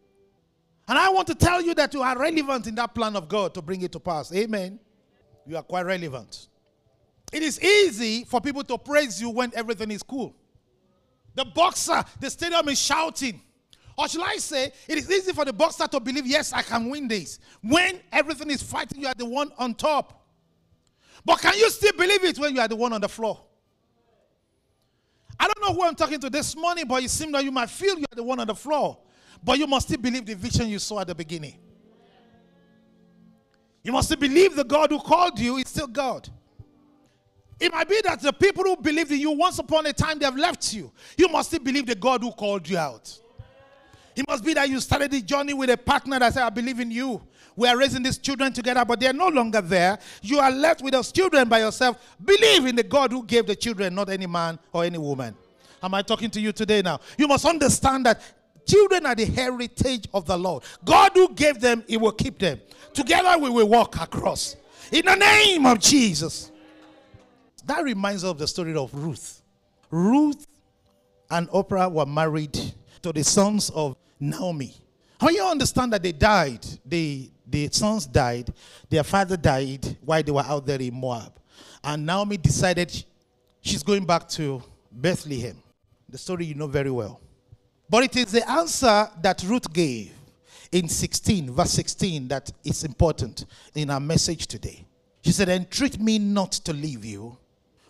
And 0.88 0.98
I 0.98 1.10
want 1.10 1.28
to 1.28 1.36
tell 1.36 1.62
you 1.62 1.74
that 1.76 1.94
you 1.94 2.02
are 2.02 2.18
relevant 2.18 2.68
in 2.68 2.76
that 2.76 2.94
plan 2.94 3.16
of 3.16 3.30
God 3.30 3.54
to 3.54 3.62
bring 3.62 3.82
it 3.82 3.92
to 3.94 4.00
pass. 4.00 4.34
Amen. 4.34 4.80
You 5.48 5.56
are 5.56 5.64
quite 5.64 5.86
relevant. 5.86 6.50
It 7.32 7.42
is 7.42 7.62
easy 7.62 8.26
for 8.26 8.42
people 8.42 8.64
to 8.66 8.78
praise 8.78 9.22
you 9.22 9.30
when 9.30 9.52
everything 9.56 9.92
is 9.92 10.04
cool. 10.04 10.36
The 11.36 11.46
boxer, 11.46 12.04
the 12.20 12.30
stadium 12.30 12.68
is 12.70 12.80
shouting. 12.80 13.42
Or 13.98 14.08
should 14.08 14.22
I 14.22 14.38
say, 14.38 14.72
it 14.88 14.98
is 14.98 15.10
easy 15.10 15.34
for 15.34 15.46
the 15.46 15.54
boxer 15.54 15.88
to 15.88 16.00
believe, 16.00 16.26
yes, 16.26 16.52
I 16.52 16.62
can 16.62 16.90
win 16.90 17.08
this. 17.08 17.40
When 17.62 18.00
everything 18.12 18.50
is 18.50 18.64
fighting, 18.64 19.02
you 19.02 19.08
are 19.08 19.14
the 19.14 19.26
one 19.26 19.52
on 19.58 19.76
top. 19.76 20.26
But 21.26 21.40
can 21.40 21.54
you 21.58 21.70
still 21.70 21.94
believe 21.94 22.24
it 22.24 22.38
when 22.40 22.56
you 22.56 22.62
are 22.62 22.68
the 22.68 22.76
one 22.76 22.92
on 22.92 23.02
the 23.02 23.10
floor? 23.10 23.40
I 25.40 25.48
don't 25.48 25.62
know 25.62 25.74
who 25.74 25.88
I'm 25.88 25.96
talking 25.96 26.20
to 26.20 26.30
this 26.30 26.56
morning, 26.56 26.86
but 26.88 27.04
it 27.04 27.10
seems 27.10 27.32
that 27.34 27.44
you 27.44 27.52
might 27.52 27.70
feel 27.70 27.98
you 27.98 28.06
are 28.12 28.16
the 28.16 28.24
one 28.24 28.40
on 28.40 28.48
the 28.48 28.56
floor. 28.56 28.98
But 29.44 29.60
you 29.60 29.68
must 29.68 29.88
still 29.88 30.00
believe 30.00 30.26
the 30.26 30.36
vision 30.36 30.70
you 30.70 30.80
saw 30.80 31.00
at 31.02 31.08
the 31.08 31.16
beginning. 31.16 31.58
You 33.84 33.92
must 33.92 34.08
still 34.08 34.20
believe 34.20 34.56
the 34.56 34.64
God 34.64 34.92
who 34.92 35.00
called 35.00 35.40
you 35.40 35.58
is 35.58 35.68
still 35.68 35.88
God. 35.88 36.30
It 37.60 37.72
might 37.72 37.88
be 37.88 38.02
that 38.04 38.22
the 38.22 38.34
people 38.34 38.64
who 38.64 38.78
believed 38.78 39.12
in 39.12 39.20
you 39.20 39.32
once 39.32 39.60
upon 39.60 39.86
a 39.86 39.94
time 39.94 40.20
they 40.20 40.26
have 40.26 40.38
left 40.38 40.74
you. 40.74 40.92
You 41.18 41.28
must 41.28 41.50
still 41.50 41.60
believe 41.60 41.86
the 41.86 41.96
God 41.96 42.22
who 42.22 42.32
called 42.32 42.68
you 42.68 42.78
out. 42.78 43.20
It 44.16 44.28
must 44.28 44.44
be 44.44 44.54
that 44.54 44.70
you 44.70 44.80
started 44.80 45.12
the 45.12 45.22
journey 45.22 45.54
with 45.54 45.70
a 45.70 45.78
partner 45.78 46.20
that 46.20 46.34
said, 46.34 46.44
I 46.44 46.50
believe 46.50 46.80
in 46.80 46.92
you. 46.92 47.22
We 47.56 47.68
are 47.68 47.78
raising 47.78 48.04
these 48.04 48.18
children 48.18 48.52
together, 48.52 48.84
but 48.84 49.00
they're 49.00 49.14
no 49.14 49.28
longer 49.28 49.62
there. 49.62 50.00
You 50.22 50.40
are 50.40 50.52
left 50.52 50.82
with 50.82 50.94
those 50.94 51.12
children 51.12 51.48
by 51.48 51.60
yourself. 51.60 51.98
Believe 52.24 52.66
in 52.66 52.76
the 52.76 52.84
God 52.84 53.12
who 53.12 53.24
gave 53.24 53.46
the 53.46 53.56
children, 53.56 53.94
not 53.94 54.10
any 54.10 54.26
man 54.26 54.58
or 54.72 54.84
any 54.84 54.98
woman. 54.98 55.36
Am 55.82 55.94
I 55.94 56.02
talking 56.02 56.30
to 56.32 56.40
you 56.40 56.52
today 56.52 56.82
now? 56.82 57.00
You 57.18 57.28
must 57.28 57.46
understand 57.46 58.06
that 58.06 58.22
children 58.66 59.06
are 59.06 59.16
the 59.16 59.26
heritage 59.26 60.08
of 60.14 60.26
the 60.26 60.38
Lord. 60.38 60.64
God 60.84 61.12
who 61.14 61.34
gave 61.34 61.60
them, 61.60 61.84
He 61.88 61.98
will 61.98 62.12
keep 62.12 62.40
them. 62.40 62.60
Together 62.94 63.38
we 63.38 63.50
will 63.50 63.68
walk 63.68 64.02
across. 64.02 64.56
In 64.92 65.06
the 65.06 65.16
name 65.16 65.66
of 65.66 65.80
Jesus. 65.80 66.52
That 67.66 67.84
reminds 67.84 68.24
us 68.24 68.32
of 68.32 68.38
the 68.38 68.48
story 68.48 68.76
of 68.76 68.94
Ruth. 68.94 69.42
Ruth 69.90 70.48
and 71.30 71.50
Oprah 71.50 71.92
were 71.92 72.06
married 72.06 72.74
to 73.04 73.12
the 73.14 73.24
sons 73.24 73.70
of 73.70 73.96
Naomi. 74.20 74.74
How 75.20 75.30
you 75.30 75.44
understand 75.44 75.94
that 75.94 76.02
they 76.02 76.12
died? 76.12 76.66
The, 76.86 77.30
the 77.46 77.70
sons 77.72 78.06
died, 78.06 78.52
their 78.90 79.04
father 79.04 79.38
died 79.38 79.98
while 80.04 80.24
they 80.24 80.32
were 80.32 80.44
out 80.44 80.66
there 80.66 80.82
in 80.82 80.94
Moab. 80.94 81.34
And 81.84 82.06
Naomi 82.06 82.38
decided 82.38 82.92
she's 83.62 83.84
going 83.84 84.06
back 84.06 84.28
to 84.30 84.64
Bethlehem. 84.92 85.62
The 86.10 86.18
story 86.18 86.46
you 86.46 86.56
know 86.56 86.68
very 86.68 86.92
well. 86.92 87.20
But 87.90 88.04
it 88.06 88.16
is 88.16 88.32
the 88.32 88.50
answer 88.50 89.10
that 89.22 89.44
Ruth 89.44 89.72
gave 89.72 90.12
in 90.72 90.88
16, 90.88 91.52
verse 91.52 91.72
16, 91.72 92.28
that 92.30 92.52
is 92.64 92.84
important 92.84 93.46
in 93.76 93.90
our 93.90 94.00
message 94.00 94.48
today. 94.48 94.86
She 95.22 95.32
said, 95.32 95.50
Entreat 95.50 96.00
me 96.00 96.20
not 96.20 96.52
to 96.54 96.74
leave 96.74 97.06
you 97.06 97.38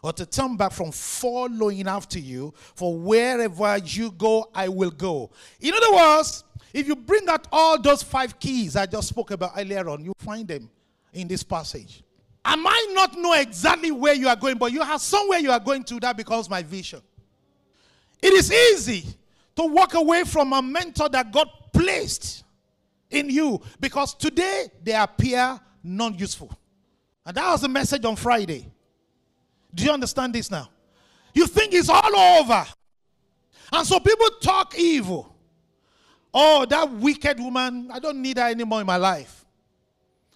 or 0.04 0.12
to 0.12 0.26
turn 0.26 0.58
back 0.58 0.74
from 0.74 0.92
following 0.92 1.88
after 1.88 2.20
you, 2.20 2.54
for 2.76 2.96
wherever 2.96 3.78
you 3.78 4.12
go, 4.12 4.50
I 4.54 4.68
will 4.68 4.92
go. 4.92 5.32
In 5.62 5.74
other 5.74 5.94
words, 5.94 6.44
if 6.74 6.88
you 6.88 6.96
bring 6.96 7.28
out 7.30 7.48
all 7.52 7.82
those 7.82 8.04
five 8.04 8.38
keys 8.40 8.76
I 8.76 8.86
just 8.86 9.08
spoke 9.08 9.32
about 9.32 9.54
earlier 9.58 9.90
on, 9.90 10.04
you 10.04 10.14
find 10.18 10.46
them 10.48 10.70
in 11.14 11.28
this 11.28 11.42
passage. 11.42 12.04
I 12.44 12.58
might 12.58 12.92
not 12.92 13.18
know 13.18 13.34
exactly 13.34 13.92
where 13.92 14.14
you 14.14 14.28
are 14.28 14.36
going, 14.36 14.58
but 14.58 14.74
you 14.74 14.82
have 14.82 15.00
somewhere 15.00 15.40
you 15.40 15.52
are 15.52 15.60
going 15.60 15.84
to 15.86 16.00
that 16.02 16.18
becomes 16.18 16.50
my 16.50 16.62
vision. 16.62 17.02
It 18.22 18.34
is 18.34 18.52
easy 18.52 19.06
to 19.56 19.66
walk 19.66 19.94
away 19.94 20.26
from 20.26 20.52
a 20.52 20.62
mentor 20.62 21.08
that 21.10 21.32
God 21.32 21.48
placed 21.72 22.44
in 23.10 23.30
you 23.30 23.62
because 23.80 24.14
today 24.14 24.68
they 24.84 24.94
appear 24.94 25.60
non 25.82 26.18
useful. 26.18 26.52
And 27.26 27.38
that 27.38 27.52
was 27.52 27.62
the 27.62 27.70
message 27.70 28.04
on 28.04 28.18
Friday. 28.18 28.73
Do 29.74 29.84
you 29.84 29.92
understand 29.92 30.34
this 30.34 30.52
now? 30.52 30.70
You 31.34 31.48
think 31.48 31.74
it's 31.74 31.90
all 31.90 32.16
over. 32.16 32.66
And 33.72 33.88
so 33.88 34.00
people 34.00 34.28
talk 34.42 34.78
evil. 34.78 35.36
Oh, 36.34 36.66
that 36.66 36.92
wicked 36.92 37.40
woman, 37.40 37.90
I 37.92 38.00
don't 38.00 38.22
need 38.22 38.38
her 38.38 38.50
anymore 38.50 38.82
in 38.82 38.88
my 38.88 38.98
life. 38.98 39.46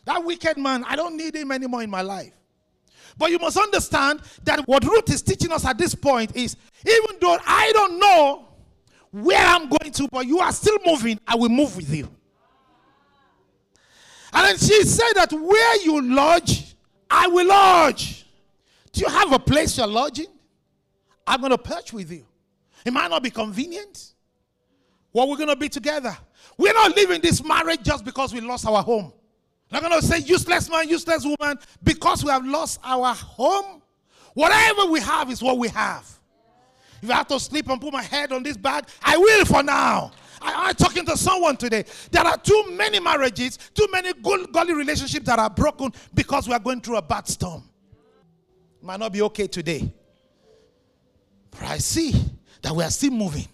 That 0.05 0.23
wicked 0.23 0.57
man, 0.57 0.83
I 0.87 0.95
don't 0.95 1.17
need 1.17 1.35
him 1.35 1.51
anymore 1.51 1.83
in 1.83 1.89
my 1.89 2.01
life. 2.01 2.33
But 3.17 3.31
you 3.31 3.39
must 3.39 3.57
understand 3.57 4.21
that 4.43 4.67
what 4.67 4.83
Ruth 4.83 5.09
is 5.11 5.21
teaching 5.21 5.51
us 5.51 5.65
at 5.65 5.77
this 5.77 5.95
point 5.95 6.35
is 6.35 6.55
even 6.85 7.17
though 7.19 7.37
I 7.45 7.71
don't 7.73 7.99
know 7.99 8.47
where 9.11 9.43
I'm 9.43 9.67
going 9.67 9.91
to, 9.91 10.07
but 10.11 10.27
you 10.27 10.39
are 10.39 10.51
still 10.51 10.77
moving, 10.85 11.19
I 11.27 11.35
will 11.35 11.49
move 11.49 11.75
with 11.75 11.93
you. 11.93 12.09
And 14.33 14.45
then 14.45 14.57
she 14.57 14.83
said 14.83 15.13
that 15.15 15.33
where 15.33 15.81
you 15.81 16.01
lodge, 16.01 16.75
I 17.09 17.27
will 17.27 17.47
lodge. 17.47 18.26
Do 18.97 19.03
you 19.03 19.09
have 19.11 19.31
a 19.31 19.37
place 19.37 19.77
you're 19.77 19.85
lodging? 19.85 20.25
I'm 21.27 21.39
going 21.39 21.51
to 21.51 21.57
perch 21.59 21.93
with 21.93 22.11
you. 22.11 22.25
It 22.83 22.91
might 22.91 23.11
not 23.11 23.21
be 23.21 23.29
convenient. 23.29 24.13
Well, 25.13 25.29
we're 25.29 25.37
going 25.37 25.49
to 25.49 25.55
be 25.55 25.69
together. 25.69 26.17
We're 26.57 26.73
not 26.73 26.95
leaving 26.95 27.21
this 27.21 27.43
marriage 27.43 27.83
just 27.83 28.03
because 28.03 28.33
we 28.33 28.41
lost 28.41 28.65
our 28.65 28.81
home. 28.81 29.13
I'm 29.71 29.83
not 29.83 29.89
going 29.91 30.01
to 30.01 30.07
say 30.07 30.17
useless 30.17 30.67
man, 30.71 30.89
useless 30.89 31.23
woman, 31.23 31.59
because 31.83 32.23
we 32.23 32.31
have 32.31 32.43
lost 32.43 32.79
our 32.83 33.13
home. 33.13 33.83
Whatever 34.33 34.87
we 34.87 34.99
have 35.01 35.29
is 35.29 35.43
what 35.43 35.59
we 35.59 35.67
have. 35.67 36.11
If 36.99 37.11
I 37.11 37.17
have 37.17 37.27
to 37.27 37.39
sleep 37.39 37.69
and 37.69 37.79
put 37.79 37.93
my 37.93 38.01
head 38.01 38.31
on 38.31 38.41
this 38.41 38.57
bag, 38.57 38.85
I 39.03 39.15
will 39.15 39.45
for 39.45 39.61
now. 39.61 40.11
I, 40.41 40.69
am 40.69 40.75
talking 40.75 41.05
to 41.05 41.15
someone 41.15 41.55
today. 41.55 41.85
There 42.09 42.23
are 42.23 42.37
too 42.37 42.71
many 42.71 42.99
marriages, 42.99 43.59
too 43.75 43.87
many 43.91 44.13
good, 44.13 44.51
godly 44.51 44.73
relationships 44.73 45.27
that 45.27 45.37
are 45.37 45.51
broken 45.51 45.93
because 46.15 46.47
we 46.47 46.55
are 46.55 46.59
going 46.59 46.81
through 46.81 46.95
a 46.95 47.01
bad 47.03 47.27
storm 47.27 47.63
might 48.87 49.01
not 49.01 49.11
be 49.11 49.21
okay 49.21 49.47
today. 49.47 49.93
But 51.51 51.63
I 51.63 51.77
see 51.77 52.13
that 52.61 52.73
we 52.73 52.85
are 52.85 52.89
still 52.89 53.11
moving. 53.11 53.45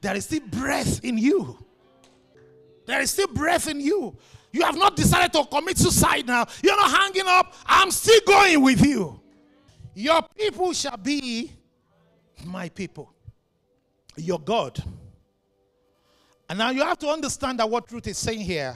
There 0.00 0.16
is 0.16 0.24
still 0.24 0.40
breath 0.48 1.04
in 1.04 1.18
you. 1.18 1.58
There 2.86 2.98
is 3.02 3.10
still 3.10 3.26
breath 3.26 3.68
in 3.68 3.82
you. 3.82 4.16
You 4.50 4.62
have 4.62 4.78
not 4.78 4.96
decided 4.96 5.34
to 5.34 5.44
commit 5.44 5.76
suicide 5.76 6.26
now. 6.26 6.46
You're 6.62 6.74
not 6.74 6.90
hanging 6.90 7.26
up. 7.26 7.52
I'm 7.66 7.90
still 7.90 8.18
going 8.26 8.62
with 8.62 8.82
you. 8.82 9.20
Your 9.94 10.22
people 10.34 10.72
shall 10.72 10.96
be 10.96 11.52
my 12.46 12.70
people. 12.70 13.12
Your 14.16 14.40
God. 14.40 14.82
And 16.48 16.58
now 16.58 16.70
you 16.70 16.82
have 16.82 16.98
to 17.00 17.08
understand 17.08 17.58
that 17.58 17.68
what 17.68 17.92
Ruth 17.92 18.06
is 18.06 18.16
saying 18.16 18.40
here 18.40 18.74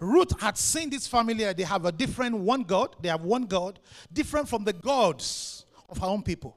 Ruth 0.00 0.40
had 0.40 0.56
seen 0.56 0.90
this 0.90 1.06
family, 1.06 1.44
uh, 1.44 1.52
they 1.52 1.62
have 1.62 1.84
a 1.84 1.92
different 1.92 2.36
one 2.36 2.62
God, 2.62 2.96
they 3.00 3.08
have 3.08 3.22
one 3.22 3.44
God, 3.44 3.78
different 4.12 4.48
from 4.48 4.64
the 4.64 4.72
gods 4.72 5.66
of 5.88 5.98
her 5.98 6.06
own 6.06 6.22
people. 6.22 6.56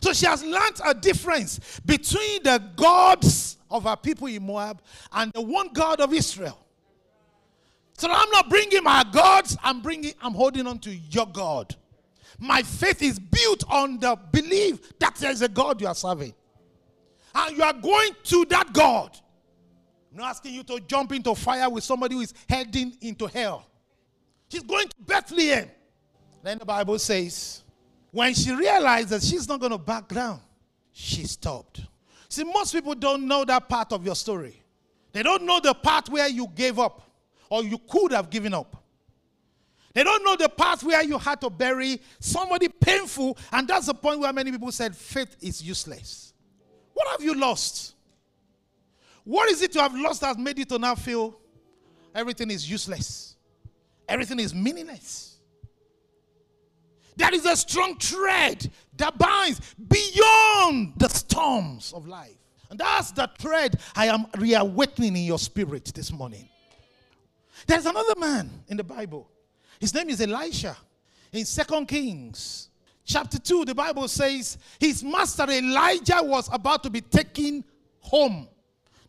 So 0.00 0.12
she 0.12 0.26
has 0.26 0.42
learned 0.42 0.80
a 0.84 0.94
difference 0.94 1.80
between 1.84 2.42
the 2.42 2.62
gods 2.76 3.58
of 3.70 3.84
her 3.84 3.96
people 3.96 4.28
in 4.28 4.44
Moab 4.44 4.80
and 5.12 5.32
the 5.32 5.40
one 5.40 5.68
God 5.72 6.00
of 6.00 6.12
Israel. 6.12 6.58
So 7.98 8.08
I'm 8.10 8.30
not 8.30 8.48
bringing 8.50 8.82
my 8.82 9.04
gods, 9.10 9.56
I'm 9.62 9.80
bringing, 9.80 10.12
I'm 10.20 10.34
holding 10.34 10.66
on 10.66 10.78
to 10.80 10.94
your 10.94 11.26
God. 11.26 11.74
My 12.38 12.62
faith 12.62 13.02
is 13.02 13.18
built 13.18 13.64
on 13.70 13.98
the 13.98 14.18
belief 14.32 14.98
that 14.98 15.16
there 15.16 15.30
is 15.30 15.42
a 15.42 15.48
God 15.48 15.80
you 15.80 15.86
are 15.86 15.94
serving. 15.94 16.34
And 17.34 17.56
you 17.56 17.62
are 17.62 17.72
going 17.72 18.10
to 18.24 18.44
that 18.46 18.72
God. 18.72 19.18
I'm 20.16 20.22
not 20.22 20.30
asking 20.30 20.54
you 20.54 20.62
to 20.62 20.80
jump 20.80 21.12
into 21.12 21.34
fire 21.34 21.68
with 21.68 21.84
somebody 21.84 22.14
who 22.14 22.22
is 22.22 22.32
heading 22.48 22.96
into 23.02 23.26
hell. 23.26 23.66
She's 24.48 24.62
going 24.62 24.88
to 24.88 24.94
Bethlehem. 24.98 25.68
Then 26.42 26.56
the 26.56 26.64
Bible 26.64 26.98
says 26.98 27.62
When 28.12 28.32
she 28.32 28.50
realized 28.54 29.10
that 29.10 29.22
she's 29.22 29.46
not 29.46 29.60
going 29.60 29.72
to 29.72 29.78
back 29.78 30.08
down, 30.08 30.40
she 30.90 31.24
stopped. 31.24 31.82
See, 32.30 32.44
most 32.44 32.72
people 32.72 32.94
don't 32.94 33.28
know 33.28 33.44
that 33.44 33.68
part 33.68 33.92
of 33.92 34.06
your 34.06 34.14
story. 34.14 34.62
They 35.12 35.22
don't 35.22 35.42
know 35.42 35.60
the 35.60 35.74
part 35.74 36.08
where 36.08 36.28
you 36.28 36.48
gave 36.54 36.78
up 36.78 37.02
or 37.50 37.62
you 37.62 37.76
could 37.76 38.12
have 38.12 38.30
given 38.30 38.54
up. 38.54 38.82
They 39.92 40.02
don't 40.02 40.24
know 40.24 40.36
the 40.36 40.48
part 40.48 40.82
where 40.82 41.04
you 41.04 41.18
had 41.18 41.42
to 41.42 41.50
bury 41.50 42.00
somebody 42.20 42.68
painful, 42.68 43.36
and 43.52 43.68
that's 43.68 43.84
the 43.84 43.94
point 43.94 44.20
where 44.20 44.32
many 44.32 44.50
people 44.50 44.72
said 44.72 44.96
faith 44.96 45.36
is 45.42 45.62
useless. 45.62 46.32
What 46.94 47.06
have 47.08 47.22
you 47.22 47.34
lost? 47.34 47.95
What 49.26 49.50
is 49.50 49.60
it 49.60 49.74
you 49.74 49.80
have 49.80 49.92
lost 49.92 50.20
that 50.20 50.38
made 50.38 50.56
you 50.56 50.64
to 50.66 50.78
now 50.78 50.94
feel 50.94 51.36
everything 52.14 52.48
is 52.48 52.70
useless? 52.70 53.34
Everything 54.08 54.38
is 54.38 54.54
meaningless. 54.54 55.38
There 57.16 57.34
is 57.34 57.44
a 57.44 57.56
strong 57.56 57.98
thread 57.98 58.70
that 58.96 59.18
binds 59.18 59.74
beyond 59.74 60.92
the 60.96 61.08
storms 61.08 61.92
of 61.92 62.06
life. 62.06 62.36
And 62.70 62.78
that's 62.78 63.10
the 63.10 63.28
thread 63.36 63.80
I 63.96 64.06
am 64.06 64.26
reawakening 64.38 65.16
in 65.16 65.24
your 65.24 65.40
spirit 65.40 65.86
this 65.92 66.12
morning. 66.12 66.48
There's 67.66 67.86
another 67.86 68.14
man 68.16 68.48
in 68.68 68.76
the 68.76 68.84
Bible. 68.84 69.28
His 69.80 69.92
name 69.92 70.08
is 70.08 70.20
Elisha. 70.20 70.76
In 71.32 71.44
Second 71.44 71.86
Kings 71.86 72.68
chapter 73.04 73.40
2, 73.40 73.64
the 73.64 73.74
Bible 73.74 74.06
says 74.06 74.56
his 74.78 75.02
master 75.02 75.50
Elijah 75.50 76.20
was 76.22 76.48
about 76.52 76.84
to 76.84 76.90
be 76.90 77.00
taken 77.00 77.64
home. 77.98 78.46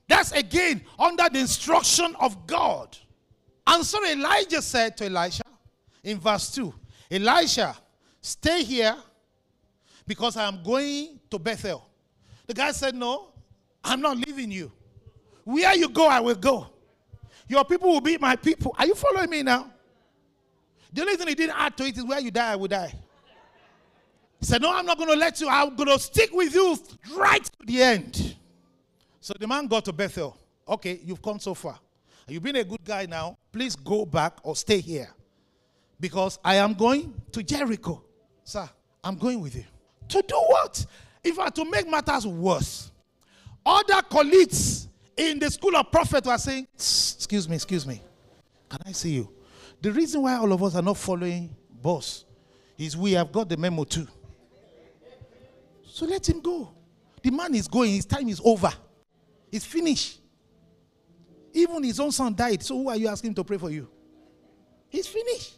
That's 0.08 0.32
again 0.32 0.82
under 0.98 1.28
the 1.30 1.39
instruction 1.39 2.15
of 2.20 2.48
God. 2.48 2.98
And 3.65 3.86
so 3.86 4.04
Elijah 4.06 4.62
said 4.62 4.96
to 4.98 5.06
Elisha 5.06 5.43
in 6.04 6.20
verse 6.20 6.52
2 6.52 6.74
Elisha, 7.12 7.76
stay 8.22 8.63
here 8.63 8.96
because 10.06 10.38
I 10.38 10.48
am 10.48 10.63
going 10.63 11.20
to 11.30 11.39
Bethel. 11.39 11.86
The 12.46 12.54
guy 12.54 12.72
said, 12.72 12.96
No, 12.96 13.30
I'm 13.84 14.02
not 14.02 14.17
leaving 14.17 14.52
you. 14.52 14.72
Where 15.43 15.76
you 15.76 15.89
go, 15.89 16.08
I 16.08 16.20
will 16.20 16.36
go. 16.36 16.67
Your 17.48 17.63
people 17.65 17.89
will 17.89 18.02
be 18.02 18.17
my 18.17 18.36
people. 18.36 18.76
Are 18.78 18.86
you 18.86 18.96
following 18.96 19.30
me 19.30 19.43
now? 19.43 19.72
The 20.91 21.02
only 21.02 21.15
thing 21.15 21.28
he 21.28 21.36
didn't 21.36 21.56
add 21.58 21.76
to 21.78 21.86
it 21.86 21.98
is 21.98 22.04
where 22.04 22.20
you 22.20 22.32
die, 22.32 22.54
I 22.54 22.56
will 22.56 22.67
die. 22.67 22.93
He 24.39 24.46
said, 24.46 24.62
No, 24.62 24.74
I'm 24.74 24.86
not 24.86 24.98
going 24.98 25.10
to 25.10 25.15
let 25.15 25.41
you. 25.41 25.50
I'm 25.50 25.76
going 25.76 25.89
to 25.89 26.00
stick 26.00 26.30
with 26.32 26.54
you 26.54 26.78
right 27.15 27.43
to 27.43 27.65
the 27.65 27.82
end. 27.82 28.37
So 29.19 29.34
the 29.39 29.47
man 29.47 29.67
got 29.67 29.86
to 29.86 29.93
Bethel. 29.93 30.38
Okay, 30.67 30.99
you've 31.03 31.21
come 31.21 31.39
so 31.39 31.53
far. 31.53 31.80
You've 32.27 32.43
been 32.43 32.58
a 32.58 32.63
good 32.63 32.84
guy 32.84 33.06
now. 33.06 33.38
Please 33.51 33.75
go 33.75 34.06
back 34.06 34.39
or 34.43 34.56
stay 34.56 34.80
here. 34.80 35.10
Because 35.99 36.38
I 36.43 36.56
am 36.56 36.73
going 36.73 37.13
to 37.32 37.41
Jericho. 37.41 38.03
Sir, 38.43 38.69
I'm 39.03 39.15
going 39.15 39.41
with 39.41 39.56
you. 39.56 39.63
To 40.10 40.23
do 40.27 40.36
what? 40.36 40.86
In 41.23 41.34
fact, 41.34 41.56
to 41.56 41.65
make 41.69 41.89
matters 41.89 42.27
worse, 42.27 42.91
other 43.65 44.01
colleagues 44.03 44.88
in 45.15 45.39
the 45.39 45.49
school 45.49 45.75
of 45.75 45.91
prophet 45.91 46.25
were 46.25 46.38
saying, 46.38 46.67
Excuse 46.75 47.49
me, 47.49 47.56
excuse 47.56 47.86
me. 47.88 48.01
Can 48.69 48.80
I 48.86 48.91
see 48.91 49.12
you? 49.12 49.30
The 49.82 49.91
reason 49.91 50.21
why 50.21 50.36
all 50.36 50.51
of 50.51 50.62
us 50.63 50.75
are 50.75 50.82
not 50.82 50.97
following 50.97 51.56
boss 51.82 52.25
is 52.77 52.95
we 52.95 53.13
have 53.13 53.32
got 53.32 53.49
the 53.49 53.58
memo 53.58 53.84
too. 53.84 54.08
So 55.86 56.06
let 56.06 56.27
him 56.27 56.41
go. 56.41 56.71
The 57.23 57.32
man 57.32 57.56
is 57.56 57.67
going, 57.67 57.91
his 57.93 58.06
time 58.06 58.30
is 58.30 58.41
over. 58.43 58.71
It's 59.51 59.65
finished. 59.65 60.19
Even 61.53 61.83
his 61.83 61.99
own 61.99 62.12
son 62.12 62.36
died. 62.36 62.62
So 62.62 62.77
who 62.77 62.89
are 62.89 62.95
you 62.95 63.07
asking 63.07 63.33
to 63.36 63.43
pray 63.43 63.57
for 63.57 63.69
you? 63.69 63.88
He's 64.89 65.07
finished. 65.07 65.57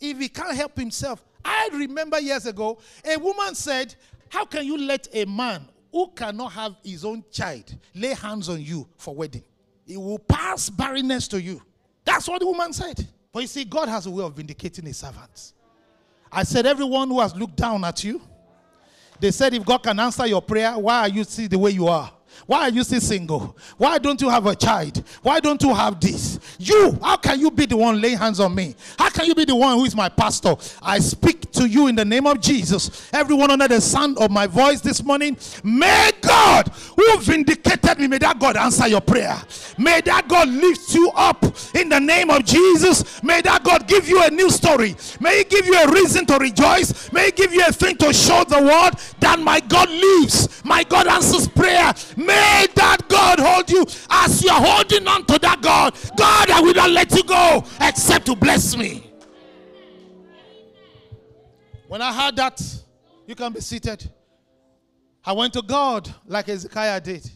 If 0.00 0.18
he 0.18 0.28
can't 0.28 0.54
help 0.54 0.78
himself, 0.78 1.24
I 1.44 1.68
remember 1.72 2.20
years 2.20 2.46
ago, 2.46 2.78
a 3.04 3.18
woman 3.18 3.54
said, 3.54 3.94
How 4.28 4.44
can 4.44 4.64
you 4.64 4.78
let 4.78 5.08
a 5.12 5.24
man 5.24 5.68
who 5.90 6.08
cannot 6.14 6.52
have 6.52 6.76
his 6.84 7.04
own 7.04 7.24
child 7.30 7.74
lay 7.94 8.14
hands 8.14 8.48
on 8.48 8.60
you 8.60 8.88
for 8.96 9.14
wedding? 9.14 9.44
He 9.84 9.96
will 9.96 10.18
pass 10.18 10.68
barrenness 10.68 11.26
to 11.28 11.40
you. 11.40 11.62
That's 12.04 12.28
what 12.28 12.40
the 12.40 12.46
woman 12.46 12.72
said. 12.72 13.06
But 13.32 13.40
you 13.40 13.46
see, 13.46 13.64
God 13.64 13.88
has 13.88 14.06
a 14.06 14.10
way 14.10 14.22
of 14.24 14.34
vindicating 14.34 14.84
his 14.84 14.98
servants. 14.98 15.54
I 16.30 16.42
said, 16.44 16.66
Everyone 16.66 17.08
who 17.08 17.20
has 17.20 17.34
looked 17.34 17.56
down 17.56 17.84
at 17.84 18.04
you, 18.04 18.20
they 19.18 19.30
said, 19.30 19.54
If 19.54 19.64
God 19.64 19.82
can 19.82 19.98
answer 19.98 20.26
your 20.26 20.42
prayer, 20.42 20.78
why 20.78 21.00
are 21.00 21.08
you 21.08 21.24
still 21.24 21.48
the 21.48 21.58
way 21.58 21.70
you 21.70 21.88
are? 21.88 22.12
Why 22.46 22.62
are 22.62 22.70
you 22.70 22.84
still 22.84 23.00
single? 23.00 23.56
Why 23.76 23.98
don't 23.98 24.20
you 24.20 24.28
have 24.28 24.46
a 24.46 24.54
child? 24.54 25.02
Why 25.22 25.40
don't 25.40 25.62
you 25.62 25.74
have 25.74 26.00
this? 26.00 26.38
You, 26.58 26.98
how 27.02 27.16
can 27.16 27.40
you 27.40 27.50
be 27.50 27.66
the 27.66 27.76
one 27.76 28.00
laying 28.00 28.18
hands 28.18 28.40
on 28.40 28.54
me? 28.54 28.74
How 28.98 29.10
can 29.10 29.26
you 29.26 29.34
be 29.34 29.44
the 29.44 29.54
one 29.54 29.76
who 29.78 29.84
is 29.84 29.94
my 29.94 30.08
pastor? 30.08 30.56
I 30.82 30.98
speak 30.98 31.50
to 31.52 31.68
you 31.68 31.88
in 31.88 31.94
the 31.94 32.04
name 32.04 32.26
of 32.26 32.40
Jesus. 32.40 33.10
Everyone 33.12 33.50
under 33.50 33.68
the 33.68 33.80
sound 33.80 34.18
of 34.18 34.30
my 34.30 34.46
voice 34.46 34.80
this 34.80 35.02
morning, 35.02 35.36
may 35.62 36.10
God 36.20 36.68
who 36.96 37.18
vindicated 37.18 37.98
me, 37.98 38.06
may 38.06 38.18
that 38.18 38.38
God 38.38 38.56
answer 38.56 38.88
your 38.88 39.00
prayer. 39.00 39.40
May 39.78 40.00
that 40.02 40.26
God 40.28 40.48
lift 40.48 40.92
you 40.94 41.10
up 41.14 41.44
in 41.74 41.88
the 41.88 42.00
name 42.00 42.30
of 42.30 42.44
Jesus. 42.44 43.22
May 43.22 43.40
that 43.42 43.62
God 43.62 43.86
give 43.86 44.08
you 44.08 44.22
a 44.24 44.30
new 44.30 44.50
story. 44.50 44.96
May 45.20 45.38
He 45.38 45.44
give 45.44 45.66
you 45.66 45.80
a 45.80 45.90
reason 45.90 46.26
to 46.26 46.38
rejoice. 46.38 47.12
May 47.12 47.26
He 47.26 47.32
give 47.32 47.54
you 47.54 47.64
a 47.66 47.72
thing 47.72 47.96
to 47.98 48.12
show 48.12 48.44
the 48.44 48.60
world 48.60 48.94
that 49.20 49.38
my 49.38 49.60
God 49.60 49.88
lives. 49.88 50.64
My 50.64 50.82
God 50.82 51.06
answers 51.06 51.46
prayer. 51.48 51.94
May 52.16 52.66
that 52.74 52.98
God 53.08 53.38
hold 53.38 53.70
you 53.70 53.86
as 54.10 54.42
you're 54.42 54.52
holding 54.52 55.06
on 55.06 55.24
to 55.26 55.38
that 55.38 55.60
God. 55.62 55.94
God, 56.16 56.50
I 56.50 56.60
will 56.60 56.74
not 56.74 56.90
let 56.90 57.12
you 57.12 57.22
go 57.22 57.64
except 57.80 58.26
to 58.26 58.34
bless 58.36 58.76
me. 58.76 59.04
When 61.86 62.02
I 62.02 62.12
heard 62.12 62.36
that, 62.36 62.60
you 63.26 63.34
can 63.34 63.52
be 63.52 63.60
seated. 63.60 64.10
I 65.24 65.32
went 65.32 65.52
to 65.54 65.62
God 65.62 66.12
like 66.26 66.46
Hezekiah 66.46 67.00
did. 67.00 67.30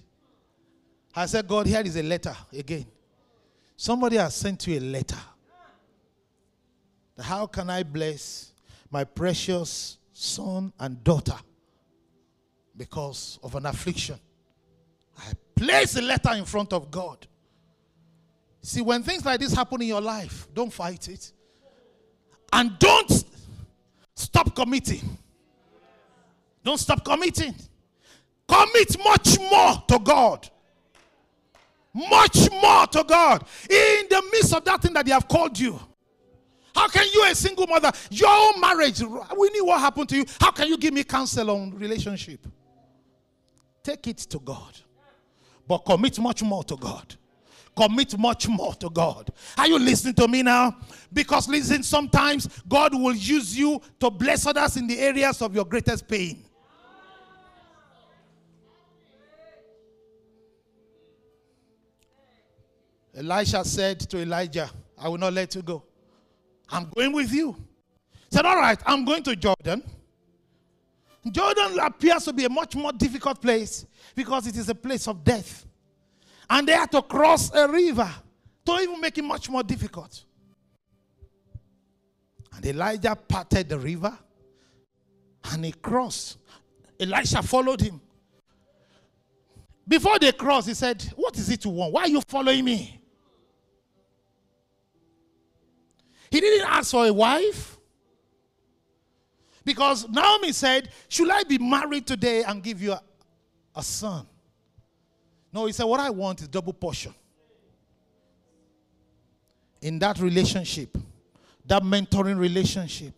I 1.14 1.26
said, 1.26 1.46
God, 1.46 1.66
here 1.66 1.82
is 1.82 1.96
a 1.96 2.02
letter 2.02 2.34
again. 2.52 2.86
Somebody 3.76 4.16
has 4.16 4.34
sent 4.34 4.66
you 4.66 4.78
a 4.78 4.80
letter. 4.80 5.18
How 7.20 7.46
can 7.46 7.68
I 7.68 7.82
bless 7.82 8.52
my 8.90 9.04
precious 9.04 9.98
son 10.12 10.72
and 10.78 11.02
daughter 11.04 11.36
because 12.76 13.38
of 13.42 13.54
an 13.54 13.66
affliction? 13.66 14.18
I 15.18 15.32
place 15.54 15.96
a 15.96 16.02
letter 16.02 16.32
in 16.32 16.44
front 16.44 16.72
of 16.72 16.90
God. 16.90 17.26
See, 18.62 18.80
when 18.80 19.02
things 19.02 19.24
like 19.24 19.40
this 19.40 19.52
happen 19.52 19.82
in 19.82 19.88
your 19.88 20.00
life, 20.00 20.46
don't 20.54 20.72
fight 20.72 21.08
it. 21.08 21.32
And 22.52 22.78
don't 22.78 23.24
stop 24.14 24.54
committing. 24.54 25.18
Don't 26.64 26.78
stop 26.78 27.04
committing. 27.04 27.54
Commit 28.46 28.96
much 29.04 29.38
more 29.50 29.82
to 29.88 29.98
God. 29.98 30.48
Much 31.94 32.50
more 32.50 32.86
to 32.86 33.04
God. 33.04 33.44
In 33.68 34.06
the 34.08 34.22
midst 34.32 34.54
of 34.54 34.64
that 34.64 34.80
thing 34.82 34.92
that 34.94 35.04
they 35.04 35.12
have 35.12 35.28
called 35.28 35.58
you. 35.58 35.78
How 36.74 36.88
can 36.88 37.06
you, 37.12 37.26
a 37.26 37.34
single 37.34 37.66
mother, 37.66 37.92
your 38.10 38.30
own 38.30 38.60
marriage, 38.60 39.02
we 39.02 39.50
knew 39.50 39.66
what 39.66 39.80
happened 39.80 40.08
to 40.08 40.16
you. 40.16 40.24
How 40.40 40.50
can 40.50 40.68
you 40.68 40.78
give 40.78 40.94
me 40.94 41.04
counsel 41.04 41.50
on 41.50 41.74
relationship? 41.76 42.46
Take 43.82 44.06
it 44.06 44.18
to 44.18 44.38
God. 44.38 44.78
But 45.68 45.78
commit 45.78 46.18
much 46.18 46.42
more 46.42 46.64
to 46.64 46.76
God. 46.76 47.14
Commit 47.76 48.18
much 48.18 48.48
more 48.48 48.74
to 48.74 48.90
God. 48.90 49.30
Are 49.56 49.66
you 49.66 49.78
listening 49.78 50.14
to 50.14 50.28
me 50.28 50.42
now? 50.42 50.76
Because 51.12 51.48
listen, 51.48 51.82
sometimes 51.82 52.48
God 52.68 52.94
will 52.94 53.14
use 53.14 53.56
you 53.56 53.80
to 54.00 54.10
bless 54.10 54.46
others 54.46 54.76
in 54.76 54.86
the 54.86 54.98
areas 54.98 55.40
of 55.42 55.54
your 55.54 55.64
greatest 55.64 56.06
pain. 56.06 56.44
Elisha 63.14 63.64
said 63.64 64.00
to 64.00 64.18
Elijah, 64.18 64.70
I 64.98 65.08
will 65.08 65.18
not 65.18 65.32
let 65.32 65.54
you 65.54 65.62
go. 65.62 65.82
I'm 66.70 66.88
going 66.94 67.12
with 67.12 67.32
you. 67.32 67.52
He 67.52 68.36
said, 68.36 68.46
All 68.46 68.56
right, 68.56 68.78
I'm 68.86 69.04
going 69.04 69.22
to 69.24 69.36
Jordan. 69.36 69.82
Jordan 71.30 71.78
appears 71.78 72.24
to 72.24 72.32
be 72.32 72.44
a 72.46 72.48
much 72.48 72.74
more 72.74 72.92
difficult 72.92 73.40
place 73.40 73.86
because 74.14 74.46
it 74.46 74.56
is 74.56 74.68
a 74.68 74.74
place 74.74 75.06
of 75.06 75.22
death. 75.22 75.66
And 76.50 76.66
they 76.66 76.72
had 76.72 76.90
to 76.92 77.02
cross 77.02 77.52
a 77.54 77.68
river 77.68 78.10
to 78.64 78.72
even 78.80 79.00
make 79.00 79.16
it 79.18 79.22
much 79.24 79.48
more 79.48 79.62
difficult. 79.62 80.24
And 82.54 82.66
Elijah 82.66 83.14
parted 83.16 83.68
the 83.68 83.78
river 83.78 84.16
and 85.44 85.64
he 85.64 85.72
crossed. 85.72 86.38
Elisha 86.98 87.42
followed 87.42 87.80
him. 87.80 88.00
Before 89.86 90.18
they 90.18 90.32
crossed, 90.32 90.68
he 90.68 90.74
said, 90.74 91.02
What 91.16 91.36
is 91.36 91.50
it 91.50 91.64
you 91.64 91.70
want? 91.70 91.92
Why 91.92 92.02
are 92.02 92.08
you 92.08 92.20
following 92.22 92.64
me? 92.64 93.01
He 96.32 96.40
didn't 96.40 96.66
ask 96.66 96.92
for 96.92 97.06
a 97.06 97.12
wife. 97.12 97.76
Because 99.66 100.08
Naomi 100.08 100.52
said, 100.52 100.88
Should 101.08 101.30
I 101.30 101.42
be 101.42 101.58
married 101.58 102.06
today 102.06 102.42
and 102.42 102.62
give 102.62 102.80
you 102.80 102.92
a, 102.92 103.02
a 103.76 103.82
son? 103.82 104.26
No, 105.52 105.66
he 105.66 105.72
said, 105.74 105.84
What 105.84 106.00
I 106.00 106.08
want 106.08 106.40
is 106.40 106.48
double 106.48 106.72
portion. 106.72 107.14
In 109.82 109.98
that 109.98 110.20
relationship, 110.20 110.96
that 111.66 111.82
mentoring 111.82 112.38
relationship, 112.38 113.12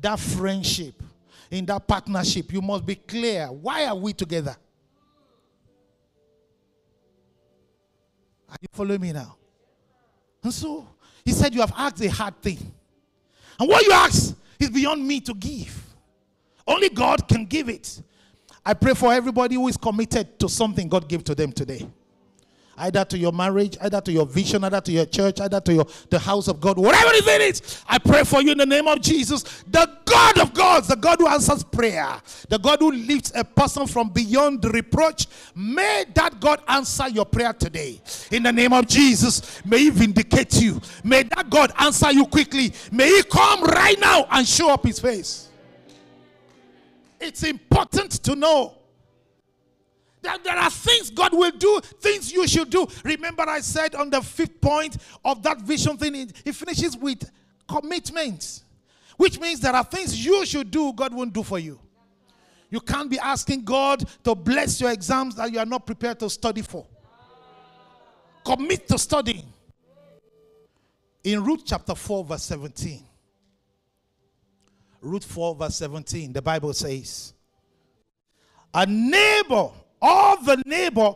that 0.00 0.20
friendship, 0.20 1.02
in 1.50 1.66
that 1.66 1.88
partnership, 1.88 2.52
you 2.52 2.62
must 2.62 2.86
be 2.86 2.94
clear. 2.94 3.48
Why 3.48 3.86
are 3.86 3.96
we 3.96 4.12
together? 4.12 4.54
Are 8.48 8.56
you 8.60 8.68
following 8.70 9.00
me 9.00 9.12
now? 9.12 9.36
And 10.44 10.54
so 10.54 10.86
he 11.24 11.32
said, 11.32 11.54
You 11.54 11.60
have 11.60 11.72
asked 11.76 12.00
a 12.02 12.08
hard 12.08 12.40
thing. 12.40 12.58
And 13.58 13.68
what 13.68 13.84
you 13.84 13.92
ask 13.92 14.34
is 14.58 14.70
beyond 14.70 15.06
me 15.06 15.20
to 15.20 15.34
give. 15.34 15.82
Only 16.66 16.88
God 16.88 17.28
can 17.28 17.44
give 17.46 17.68
it. 17.68 18.02
I 18.64 18.74
pray 18.74 18.94
for 18.94 19.12
everybody 19.12 19.56
who 19.56 19.66
is 19.68 19.76
committed 19.76 20.38
to 20.38 20.48
something 20.48 20.88
God 20.88 21.08
gave 21.08 21.24
to 21.24 21.34
them 21.34 21.52
today 21.52 21.86
either 22.82 23.04
to 23.04 23.16
your 23.16 23.32
marriage, 23.32 23.76
either 23.80 24.00
to 24.00 24.12
your 24.12 24.26
vision, 24.26 24.64
either 24.64 24.80
to 24.80 24.92
your 24.92 25.06
church, 25.06 25.40
either 25.40 25.60
to 25.60 25.72
your 25.72 25.86
the 26.10 26.18
house 26.18 26.48
of 26.48 26.60
God, 26.60 26.78
whatever 26.78 27.10
it 27.12 27.40
is, 27.40 27.82
I 27.86 27.98
pray 27.98 28.24
for 28.24 28.42
you 28.42 28.52
in 28.52 28.58
the 28.58 28.66
name 28.66 28.88
of 28.88 29.00
Jesus, 29.00 29.42
the 29.68 29.88
God 30.04 30.38
of 30.38 30.52
gods, 30.52 30.88
the 30.88 30.96
God 30.96 31.20
who 31.20 31.28
answers 31.28 31.62
prayer, 31.62 32.20
the 32.48 32.58
God 32.58 32.80
who 32.80 32.92
lifts 32.92 33.32
a 33.34 33.44
person 33.44 33.86
from 33.86 34.10
beyond 34.10 34.64
reproach. 34.64 35.26
May 35.54 36.04
that 36.14 36.40
God 36.40 36.62
answer 36.68 37.08
your 37.08 37.24
prayer 37.24 37.52
today. 37.52 38.00
In 38.30 38.42
the 38.42 38.52
name 38.52 38.72
of 38.72 38.86
Jesus, 38.86 39.64
may 39.64 39.78
He 39.78 39.90
vindicate 39.90 40.60
you. 40.60 40.80
May 41.04 41.22
that 41.22 41.48
God 41.48 41.72
answer 41.78 42.12
you 42.12 42.26
quickly. 42.26 42.72
May 42.90 43.08
He 43.08 43.22
come 43.22 43.62
right 43.64 43.98
now 43.98 44.26
and 44.30 44.46
show 44.46 44.70
up 44.70 44.84
His 44.84 44.98
face. 44.98 45.48
It's 47.20 47.44
important 47.44 48.10
to 48.24 48.34
know 48.34 48.74
that 50.22 50.42
there 50.44 50.56
are 50.56 50.70
things 50.70 51.10
God 51.10 51.32
will 51.32 51.50
do, 51.50 51.80
things 52.00 52.32
you 52.32 52.46
should 52.46 52.70
do. 52.70 52.86
Remember, 53.04 53.42
I 53.42 53.60
said 53.60 53.94
on 53.94 54.10
the 54.10 54.22
fifth 54.22 54.60
point 54.60 54.96
of 55.24 55.42
that 55.42 55.60
vision 55.62 55.96
thing, 55.96 56.30
it 56.44 56.54
finishes 56.54 56.96
with 56.96 57.30
commitment, 57.68 58.62
which 59.16 59.38
means 59.40 59.60
there 59.60 59.74
are 59.74 59.84
things 59.84 60.24
you 60.24 60.46
should 60.46 60.70
do, 60.70 60.92
God 60.92 61.12
won't 61.12 61.32
do 61.32 61.42
for 61.42 61.58
you. 61.58 61.78
You 62.70 62.80
can't 62.80 63.10
be 63.10 63.18
asking 63.18 63.64
God 63.64 64.02
to 64.24 64.34
bless 64.34 64.80
your 64.80 64.90
exams 64.90 65.34
that 65.34 65.52
you 65.52 65.58
are 65.58 65.66
not 65.66 65.84
prepared 65.84 66.18
to 66.20 66.30
study 66.30 66.62
for. 66.62 66.86
Commit 68.44 68.88
to 68.88 68.98
studying. 68.98 69.44
In 71.22 71.44
Ruth 71.44 71.62
chapter 71.66 71.94
4, 71.94 72.24
verse 72.24 72.42
17. 72.44 73.04
Ruth 75.02 75.24
4, 75.24 75.54
verse 75.56 75.76
17, 75.76 76.32
the 76.32 76.40
Bible 76.40 76.72
says, 76.72 77.34
A 78.72 78.86
neighbor 78.86 79.70
all 80.02 80.42
the 80.42 80.60
neighbor 80.66 81.14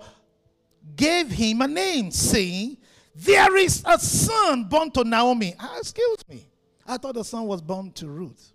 gave 0.94 1.28
him 1.28 1.60
a 1.60 1.66
name, 1.68 2.12
saying, 2.12 2.76
There 3.16 3.56
is 3.56 3.82
a 3.84 3.98
son 3.98 4.64
born 4.64 4.92
to 4.92 5.02
Naomi. 5.02 5.54
Ah, 5.58 5.78
excuse 5.78 6.26
me. 6.28 6.46
I 6.86 6.96
thought 6.96 7.14
the 7.16 7.24
son 7.24 7.46
was 7.46 7.60
born 7.60 7.90
to 7.92 8.06
Ruth. 8.06 8.52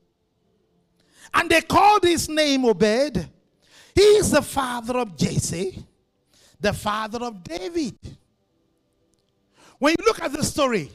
And 1.33 1.49
they 1.49 1.61
called 1.61 2.03
his 2.03 2.29
name 2.29 2.63
Obed. 2.65 3.27
He 3.93 4.01
is 4.01 4.31
the 4.31 4.41
father 4.41 4.99
of 4.99 5.17
Jesse, 5.17 5.85
the 6.59 6.71
father 6.71 7.19
of 7.19 7.43
David. 7.43 7.97
When 9.79 9.93
you 9.99 10.05
look 10.05 10.21
at 10.21 10.31
the 10.31 10.43
story, 10.43 10.91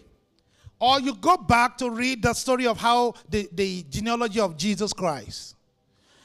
or 0.78 1.00
you 1.00 1.14
go 1.14 1.36
back 1.36 1.76
to 1.78 1.90
read 1.90 2.22
the 2.22 2.32
story 2.32 2.66
of 2.66 2.78
how 2.78 3.14
the, 3.28 3.48
the 3.52 3.84
genealogy 3.90 4.40
of 4.40 4.56
Jesus 4.56 4.92
Christ, 4.94 5.56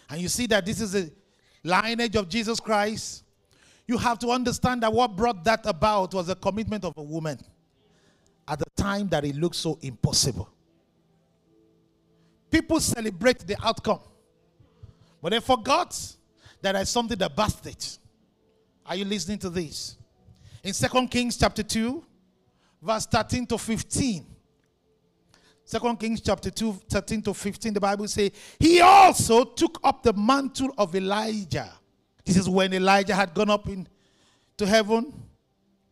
and 0.10 0.22
you 0.22 0.30
see 0.30 0.48
that 0.48 0.66
this 0.66 0.80
is 0.80 0.96
a 0.96 1.10
lineage 1.64 2.16
of 2.16 2.30
Jesus 2.30 2.60
Christ, 2.60 3.24
you 3.88 3.98
have 3.98 4.20
to 4.20 4.30
understand 4.30 4.84
that 4.84 4.94
what 4.94 5.16
brought 5.16 5.44
that 5.44 5.66
about 5.66 6.14
was 6.14 6.28
the 6.28 6.36
commitment 6.36 6.86
of 6.86 6.98
a 6.98 7.04
woman 7.04 7.40
at 8.48 8.60
the 8.60 8.66
time 8.76 9.08
that 9.10 9.26
it 9.26 9.36
looked 9.36 9.56
so 9.56 9.78
impossible. 9.82 10.50
People 12.50 12.80
celebrate 12.80 13.40
the 13.40 13.56
outcome, 13.64 14.02
but 15.22 15.32
they 15.32 15.40
forgot 15.40 15.98
that 16.62 16.74
there's 16.74 16.90
something 16.90 17.18
that 17.18 17.36
birthed 17.36 17.66
it. 17.66 17.98
Are 18.86 18.96
you 18.96 19.06
listening 19.06 19.38
to 19.40 19.50
this? 19.50 19.98
In 20.64 20.74
Second 20.74 21.10
Kings 21.10 21.38
chapter 21.38 21.64
2, 21.64 22.04
verse 22.82 23.06
13 23.06 23.46
to 23.48 23.58
15. 23.58 24.26
Second 25.72 26.02
Kings 26.02 26.20
chapter 26.20 26.52
2, 26.52 26.74
13 26.90 27.22
to 27.22 27.34
15, 27.34 27.74
the 27.76 27.80
Bible 27.80 28.06
says, 28.06 28.32
He 28.60 28.82
also 28.82 29.46
took 29.46 29.80
up 29.86 30.04
the 30.04 30.12
mantle 30.12 30.74
of 30.78 30.94
Elijah. 30.94 31.72
This 32.26 32.36
is 32.36 32.50
when 32.50 32.74
Elijah 32.74 33.16
had 33.16 33.34
gone 33.34 33.50
up 33.50 33.70
in, 33.70 33.88
to 34.58 34.66
heaven. 34.66 35.14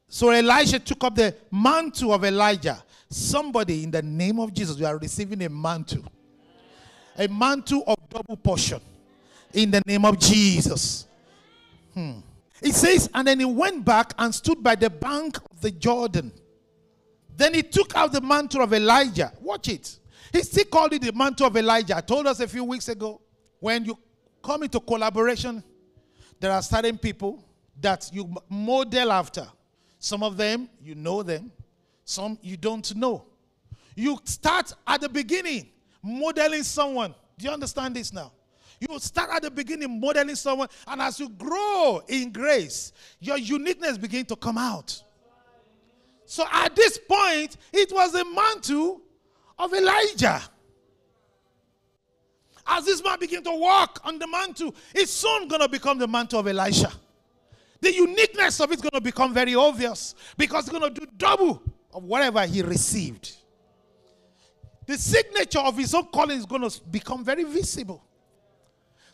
So 0.09 0.33
Elijah 0.33 0.79
took 0.79 1.01
up 1.05 1.15
the 1.15 1.33
mantle 1.49 2.13
of 2.13 2.25
Elijah. 2.25 2.83
Somebody 3.09 3.85
in 3.85 3.91
the 3.91 4.01
name 4.01 4.41
of 4.41 4.53
Jesus, 4.53 4.77
you 4.77 4.85
are 4.85 4.97
receiving 4.97 5.41
a 5.43 5.49
mantle. 5.49 6.03
A 7.17 7.29
mantle 7.29 7.85
of 7.87 7.95
double 8.09 8.35
portion. 8.35 8.81
In 9.53 9.71
the 9.71 9.81
name 9.85 10.03
of 10.03 10.19
Jesus. 10.19 11.07
Hmm. 11.93 12.19
It 12.61 12.75
says, 12.75 13.09
and 13.13 13.25
then 13.25 13.39
he 13.39 13.45
went 13.45 13.85
back 13.85 14.13
and 14.19 14.35
stood 14.35 14.61
by 14.61 14.75
the 14.75 14.89
bank 14.89 15.37
of 15.37 15.61
the 15.61 15.71
Jordan. 15.71 16.33
Then 17.39 17.53
he 17.53 17.63
took 17.63 17.95
out 17.95 18.11
the 18.11 18.19
mantle 18.19 18.61
of 18.61 18.73
Elijah. 18.73 19.31
Watch 19.39 19.69
it. 19.69 19.97
He 20.33 20.41
still 20.41 20.65
called 20.65 20.91
it 20.91 21.03
the 21.03 21.13
mantle 21.13 21.47
of 21.47 21.55
Elijah. 21.55 21.95
I 21.95 22.01
told 22.01 22.27
us 22.27 22.41
a 22.41 22.47
few 22.49 22.65
weeks 22.65 22.89
ago 22.89 23.21
when 23.61 23.85
you 23.85 23.97
come 24.43 24.63
into 24.63 24.81
collaboration, 24.81 25.63
there 26.41 26.51
are 26.51 26.61
certain 26.61 26.97
people 26.97 27.41
that 27.79 28.09
you 28.11 28.29
model 28.49 29.13
after. 29.13 29.47
Some 29.99 30.21
of 30.21 30.35
them, 30.35 30.69
you 30.83 30.95
know 30.95 31.23
them, 31.23 31.49
some 32.03 32.37
you 32.41 32.57
don't 32.57 32.93
know. 32.97 33.23
You 33.95 34.19
start 34.25 34.73
at 34.85 34.99
the 34.99 35.07
beginning 35.07 35.69
modeling 36.03 36.63
someone. 36.63 37.15
Do 37.37 37.45
you 37.45 37.53
understand 37.53 37.95
this 37.95 38.11
now? 38.11 38.33
You 38.81 38.99
start 38.99 39.29
at 39.33 39.43
the 39.43 39.51
beginning 39.51 39.97
modeling 40.01 40.35
someone, 40.35 40.67
and 40.85 41.01
as 41.01 41.21
you 41.21 41.29
grow 41.29 42.01
in 42.09 42.33
grace, 42.33 42.91
your 43.21 43.37
uniqueness 43.37 43.97
begin 43.97 44.25
to 44.25 44.35
come 44.35 44.57
out. 44.57 45.03
So 46.29 46.45
at 46.51 46.75
this 46.75 46.99
point, 46.99 47.57
it 47.73 47.91
was 47.91 48.11
the 48.11 48.23
mantle 48.23 49.01
of 49.57 49.73
Elijah. 49.73 50.39
As 52.67 52.85
this 52.85 53.03
man 53.03 53.17
began 53.19 53.43
to 53.45 53.55
walk 53.55 53.99
on 54.03 54.19
the 54.19 54.27
mantle, 54.27 54.75
it's 54.93 55.11
soon 55.11 55.47
going 55.47 55.61
to 55.61 55.67
become 55.67 55.97
the 55.97 56.07
mantle 56.07 56.41
of 56.41 56.47
Elisha. 56.47 56.91
The 57.81 57.91
uniqueness 57.91 58.59
of 58.59 58.71
it's 58.71 58.79
going 58.79 58.91
to 58.91 59.01
become 59.01 59.33
very 59.33 59.55
obvious 59.55 60.13
because 60.37 60.67
it's 60.67 60.77
going 60.77 60.93
to 60.93 60.99
do 60.99 61.07
double 61.17 61.63
of 61.91 62.03
whatever 62.03 62.45
he 62.45 62.61
received. 62.61 63.35
The 64.85 64.99
signature 64.99 65.61
of 65.61 65.79
his 65.79 65.95
own 65.95 66.05
calling 66.13 66.37
is 66.37 66.45
going 66.45 66.69
to 66.69 66.79
become 66.91 67.25
very 67.25 67.43
visible. 67.43 68.03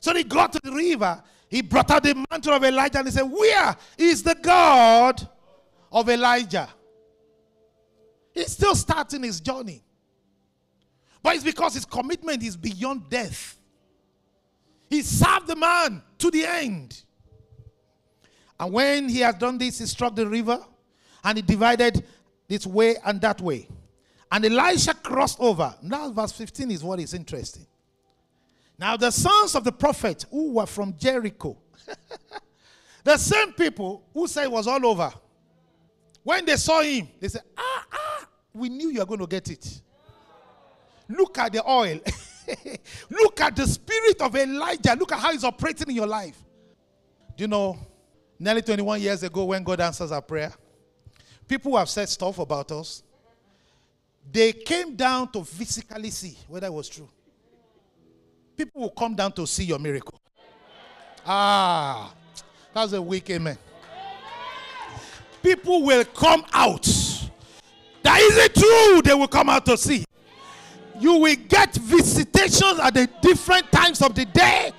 So 0.01 0.13
he 0.13 0.25
got 0.25 0.51
to 0.51 0.60
the 0.62 0.73
river, 0.73 1.23
he 1.47 1.62
brought 1.62 1.91
out 1.91 2.04
the 2.04 2.25
mantle 2.30 2.51
of 2.51 2.63
Elijah 2.65 2.97
and 2.97 3.08
he 3.08 3.13
said, 3.13 3.23
Where 3.23 3.73
is 3.97 4.21
the 4.21 4.36
God 4.36 5.25
of 5.93 6.10
Elijah? 6.10 6.67
He's 8.36 8.52
still 8.52 8.76
starting 8.76 9.24
his 9.24 9.39
journey. 9.39 9.82
But 11.24 11.36
it's 11.36 11.43
because 11.43 11.74
his 11.74 11.86
commitment 11.86 12.43
is 12.43 12.56
beyond 12.56 13.10
death. 13.10 13.58
He 14.89 15.02
served 15.02 15.48
the 15.48 15.56
man 15.56 16.04
to 16.19 16.30
the 16.30 16.45
end. 16.45 17.02
And 18.60 18.71
when 18.71 19.10
he 19.10 19.21
has 19.21 19.36
done 19.36 19.58
this, 19.58 19.80
he 19.80 19.86
struck 19.86 20.15
the 20.15 20.28
river 20.28 20.63
and 21.24 21.38
he 21.38 21.41
divided 21.41 22.04
this 22.48 22.67
way 22.67 22.98
and 23.04 23.19
that 23.21 23.41
way. 23.41 23.67
And 24.32 24.45
Elisha 24.45 24.93
crossed 24.93 25.39
over. 25.39 25.74
Now, 25.82 26.12
verse 26.12 26.34
15 26.34 26.71
is 26.71 26.84
what 26.84 27.00
is 27.00 27.13
interesting. 27.13 27.65
Now, 28.78 28.98
the 28.98 29.12
sons 29.12 29.56
of 29.56 29.63
the 29.63 29.71
prophet 29.71 30.26
who 30.30 30.52
were 30.52 30.65
from 30.65 30.95
Jericho, 30.98 31.58
the 33.04 33.17
same 33.17 33.54
people 33.54 34.04
who 34.13 34.27
said 34.27 34.44
it 34.44 34.52
was 34.52 34.67
all 34.67 34.86
over, 34.86 35.12
when 36.23 36.44
they 36.46 36.58
saw 36.58 36.81
him, 36.81 37.08
they 37.19 37.27
said, 37.29 37.44
Ah, 37.58 37.86
ah, 37.92 38.04
we 38.56 38.69
knew 38.69 38.89
you 38.89 38.99
were 38.99 39.06
going 39.06 39.19
to 39.19 39.27
get 39.27 39.49
it. 39.49 39.81
Look 41.08 41.37
at 41.37 41.51
the 41.53 41.69
oil. 41.69 41.99
Look 43.10 43.41
at 43.41 43.56
the 43.56 43.67
spirit 43.67 44.21
of 44.21 44.35
Elijah. 44.35 44.95
Look 44.97 45.12
at 45.12 45.19
how 45.19 45.31
he's 45.31 45.43
operating 45.43 45.89
in 45.89 45.95
your 45.95 46.08
life. 46.08 46.37
Do 47.37 47.43
you 47.43 47.47
know, 47.47 47.77
nearly 48.39 48.62
21 48.62 49.01
years 49.01 49.23
ago, 49.23 49.45
when 49.45 49.63
God 49.63 49.81
answers 49.81 50.12
our 50.12 50.21
prayer, 50.21 50.53
people 51.47 51.75
have 51.77 51.89
said 51.89 52.10
stuff 52.10 52.39
about 52.39 52.71
us. 52.71 53.03
They 54.31 54.53
came 54.53 54.95
down 54.95 55.31
to 55.33 55.43
physically 55.43 56.10
see 56.10 56.37
whether 56.47 56.67
it 56.67 56.73
was 56.73 56.89
true. 56.89 57.10
People 58.58 58.81
will 58.81 58.89
come 58.89 59.15
down 59.15 59.31
to 59.33 59.45
see 59.45 59.65
your 59.65 59.79
miracle. 59.79 60.19
Ah, 61.25 62.13
that's 62.73 62.93
a 62.93 63.01
weak 63.01 63.29
amen 63.29 63.58
people 65.45 65.83
will 65.83 66.03
come 66.06 66.43
out. 66.53 66.87
That 68.06 68.21
is 68.21 68.37
it 68.37 68.53
true, 68.53 69.01
they 69.01 69.15
will 69.15 69.27
come 69.27 69.49
out 69.49 69.65
to 69.65 69.75
see. 69.75 70.06
You 70.99 71.17
will 71.17 71.35
get 71.49 71.73
visitations 71.73 72.79
at 72.79 72.93
the 72.93 73.10
different 73.19 73.71
times 73.71 73.99
of 74.03 74.13
the 74.13 74.25
day 74.25 74.71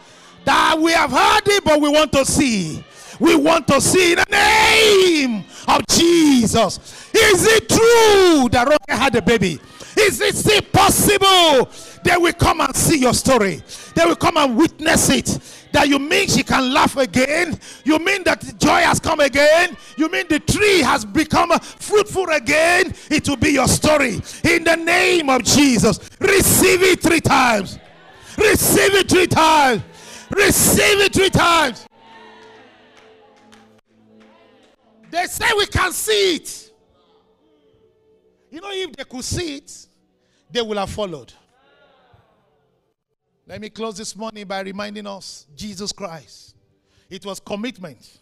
that 0.44 0.78
we 0.78 0.92
have 0.92 1.10
heard 1.10 1.42
it, 1.46 1.64
but 1.64 1.80
we 1.80 1.88
want 1.88 2.12
to 2.12 2.24
see. 2.24 2.84
We 3.18 3.34
want 3.34 3.66
to 3.66 3.80
see 3.80 4.12
in 4.12 4.18
the 4.18 4.26
name 4.30 5.44
of 5.66 5.84
Jesus. 5.88 6.78
Is 7.12 7.44
it 7.48 7.68
true 7.68 8.48
that 8.52 8.68
Ronke 8.68 8.96
had 8.96 9.16
a 9.16 9.22
baby? 9.22 9.58
Is 9.96 10.20
it 10.20 10.36
still 10.36 10.62
possible? 10.62 11.70
They 12.04 12.16
will 12.16 12.34
come 12.34 12.60
and 12.60 12.76
see 12.76 12.98
your 12.98 13.14
story. 13.14 13.62
They 13.94 14.04
will 14.04 14.16
come 14.16 14.36
and 14.36 14.56
witness 14.56 15.08
it. 15.08 15.38
That 15.72 15.88
you 15.88 15.98
mean 15.98 16.28
she 16.28 16.42
can 16.42 16.72
laugh 16.72 16.96
again? 16.96 17.58
You 17.84 17.98
mean 17.98 18.22
that 18.24 18.58
joy 18.58 18.80
has 18.80 19.00
come 19.00 19.20
again? 19.20 19.76
You 19.96 20.08
mean 20.08 20.26
the 20.28 20.40
tree 20.40 20.80
has 20.80 21.04
become 21.04 21.58
fruitful 21.58 22.28
again? 22.28 22.94
It 23.10 23.28
will 23.28 23.36
be 23.36 23.50
your 23.50 23.68
story. 23.68 24.20
In 24.44 24.64
the 24.64 24.76
name 24.76 25.28
of 25.30 25.42
Jesus, 25.44 25.98
receive 26.20 26.82
it 26.82 27.02
three 27.02 27.20
times. 27.20 27.78
Receive 28.38 28.94
it 28.94 29.08
three 29.08 29.26
times. 29.26 29.82
Receive 30.30 31.00
it 31.00 31.12
three 31.12 31.30
times. 31.30 31.86
They 35.10 35.26
say 35.26 35.46
we 35.56 35.66
can 35.66 35.92
see 35.92 36.36
it. 36.36 36.65
You 38.50 38.60
know, 38.60 38.70
if 38.70 38.92
they 38.96 39.04
could 39.04 39.24
see 39.24 39.56
it, 39.56 39.86
they 40.50 40.62
will 40.62 40.78
have 40.78 40.90
followed. 40.90 41.32
Let 43.46 43.60
me 43.60 43.68
close 43.68 43.96
this 43.96 44.16
morning 44.16 44.46
by 44.46 44.60
reminding 44.60 45.06
us 45.06 45.46
Jesus 45.54 45.92
Christ. 45.92 46.56
It 47.08 47.24
was 47.24 47.38
commitment 47.38 48.18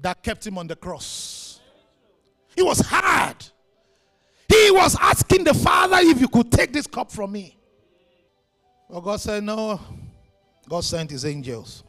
that 0.00 0.22
kept 0.22 0.46
him 0.46 0.58
on 0.58 0.66
the 0.66 0.76
cross. 0.76 1.60
It 2.56 2.64
was 2.64 2.80
hard. 2.80 3.36
He 4.48 4.70
was 4.72 4.96
asking 5.00 5.44
the 5.44 5.54
Father 5.54 5.98
if 6.00 6.20
you 6.20 6.28
could 6.28 6.50
take 6.50 6.72
this 6.72 6.86
cup 6.86 7.12
from 7.12 7.32
me. 7.32 7.56
But 8.88 9.00
God 9.00 9.20
said, 9.20 9.44
No. 9.44 9.80
God 10.68 10.84
sent 10.84 11.10
his 11.10 11.24
angels. 11.24 11.84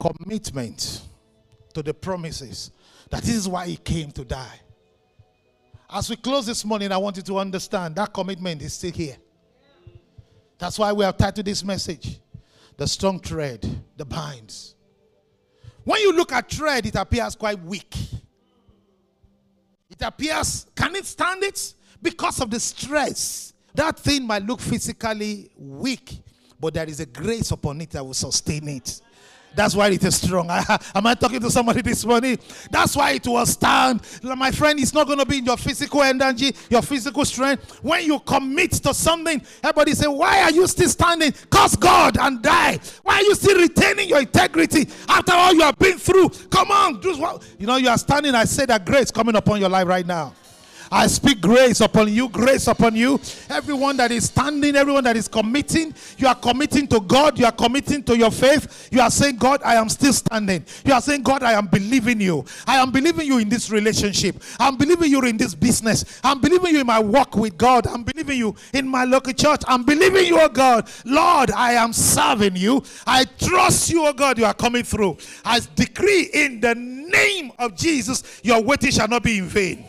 Commitment 0.00 1.02
to 1.72 1.82
the 1.82 1.94
promises 1.94 2.70
that 3.10 3.22
this 3.22 3.34
is 3.34 3.48
why 3.48 3.66
he 3.66 3.76
came 3.76 4.10
to 4.12 4.24
die. 4.24 4.60
As 5.94 6.10
we 6.10 6.16
close 6.16 6.44
this 6.44 6.64
morning, 6.64 6.90
I 6.90 6.96
want 6.96 7.18
you 7.18 7.22
to 7.22 7.38
understand 7.38 7.94
that 7.94 8.12
commitment 8.12 8.60
is 8.62 8.72
still 8.74 8.90
here. 8.90 9.16
That's 10.58 10.76
why 10.76 10.92
we 10.92 11.04
have 11.04 11.16
titled 11.16 11.46
this 11.46 11.62
message 11.62 12.18
The 12.76 12.84
Strong 12.84 13.20
Thread, 13.20 13.64
the 13.96 14.04
Binds. 14.04 14.74
When 15.84 16.00
you 16.00 16.12
look 16.12 16.32
at 16.32 16.50
thread, 16.50 16.84
it 16.84 16.96
appears 16.96 17.36
quite 17.36 17.62
weak. 17.62 17.94
It 19.88 20.02
appears, 20.02 20.66
can 20.74 20.96
it 20.96 21.06
stand 21.06 21.44
it? 21.44 21.74
Because 22.02 22.40
of 22.40 22.50
the 22.50 22.58
stress. 22.58 23.52
That 23.72 23.96
thing 23.96 24.26
might 24.26 24.42
look 24.42 24.60
physically 24.60 25.52
weak, 25.56 26.18
but 26.58 26.74
there 26.74 26.88
is 26.88 26.98
a 26.98 27.06
grace 27.06 27.52
upon 27.52 27.80
it 27.82 27.90
that 27.90 28.04
will 28.04 28.14
sustain 28.14 28.66
it. 28.66 29.00
That's 29.54 29.74
why 29.74 29.88
it 29.90 30.02
is 30.04 30.16
strong. 30.16 30.48
am 30.94 31.06
I 31.06 31.14
talking 31.14 31.40
to 31.40 31.50
somebody 31.50 31.82
this 31.82 32.04
morning? 32.04 32.38
That's 32.70 32.96
why 32.96 33.12
it 33.12 33.26
will 33.26 33.46
stand. 33.46 34.00
My 34.22 34.50
friend, 34.50 34.78
it's 34.78 34.94
not 34.94 35.06
going 35.06 35.18
to 35.18 35.26
be 35.26 35.38
in 35.38 35.44
your 35.44 35.56
physical 35.56 36.02
energy, 36.02 36.54
your 36.68 36.82
physical 36.82 37.24
strength. 37.24 37.78
When 37.82 38.04
you 38.04 38.18
commit 38.20 38.72
to 38.72 38.94
something, 38.94 39.42
everybody 39.62 39.92
say, 39.94 40.06
Why 40.06 40.42
are 40.42 40.50
you 40.50 40.66
still 40.66 40.88
standing? 40.88 41.32
Curse 41.50 41.76
God 41.76 42.18
and 42.18 42.42
die. 42.42 42.78
Why 43.02 43.16
are 43.16 43.22
you 43.22 43.34
still 43.34 43.58
retaining 43.58 44.08
your 44.08 44.20
integrity 44.20 44.88
after 45.08 45.32
all 45.32 45.54
you 45.54 45.62
have 45.62 45.78
been 45.78 45.98
through? 45.98 46.30
Come 46.50 46.70
on, 46.70 47.00
do 47.00 47.16
what 47.16 47.42
you 47.58 47.66
know. 47.66 47.76
You 47.76 47.88
are 47.88 47.98
standing. 47.98 48.34
I 48.34 48.44
say 48.44 48.66
that 48.66 48.84
grace 48.84 49.10
coming 49.10 49.36
upon 49.36 49.60
your 49.60 49.68
life 49.68 49.86
right 49.86 50.06
now. 50.06 50.34
I 50.90 51.06
speak 51.06 51.40
grace 51.40 51.80
upon 51.80 52.12
you, 52.12 52.28
grace 52.28 52.66
upon 52.66 52.96
you. 52.96 53.20
Everyone 53.48 53.96
that 53.96 54.10
is 54.10 54.26
standing, 54.26 54.76
everyone 54.76 55.04
that 55.04 55.16
is 55.16 55.28
committing, 55.28 55.94
you 56.18 56.26
are 56.26 56.34
committing 56.34 56.86
to 56.88 57.00
God, 57.00 57.38
you 57.38 57.46
are 57.46 57.52
committing 57.52 58.02
to 58.04 58.16
your 58.16 58.30
faith. 58.30 58.88
You 58.92 59.00
are 59.00 59.10
saying, 59.10 59.36
God, 59.36 59.60
I 59.64 59.74
am 59.76 59.88
still 59.88 60.12
standing. 60.12 60.64
You 60.84 60.92
are 60.92 61.00
saying, 61.00 61.22
God, 61.22 61.42
I 61.42 61.52
am 61.52 61.66
believing 61.66 62.20
you. 62.20 62.44
I 62.66 62.76
am 62.76 62.90
believing 62.90 63.26
you 63.26 63.38
in 63.38 63.48
this 63.48 63.70
relationship. 63.70 64.42
I'm 64.58 64.76
believing 64.76 65.10
you 65.10 65.20
in 65.22 65.36
this 65.36 65.54
business. 65.54 66.20
I'm 66.22 66.40
believing 66.40 66.74
you 66.74 66.80
in 66.80 66.86
my 66.86 66.98
walk 66.98 67.36
with 67.36 67.56
God. 67.56 67.86
I'm 67.86 68.04
believing 68.04 68.38
you 68.38 68.54
in 68.72 68.86
my 68.86 69.04
local 69.04 69.32
church. 69.32 69.62
I'm 69.66 69.84
believing 69.84 70.26
you, 70.26 70.40
oh 70.40 70.48
God. 70.48 70.88
Lord, 71.04 71.50
I 71.50 71.72
am 71.72 71.92
serving 71.92 72.56
you. 72.56 72.82
I 73.06 73.24
trust 73.24 73.90
you, 73.90 74.12
God, 74.14 74.38
you 74.38 74.44
are 74.44 74.54
coming 74.54 74.84
through. 74.84 75.18
I 75.44 75.60
decree 75.74 76.30
in 76.32 76.60
the 76.60 76.74
name 76.74 77.52
of 77.58 77.74
Jesus, 77.74 78.40
your 78.42 78.62
waiting 78.62 78.90
shall 78.90 79.08
not 79.08 79.22
be 79.22 79.38
in 79.38 79.46
vain. 79.46 79.86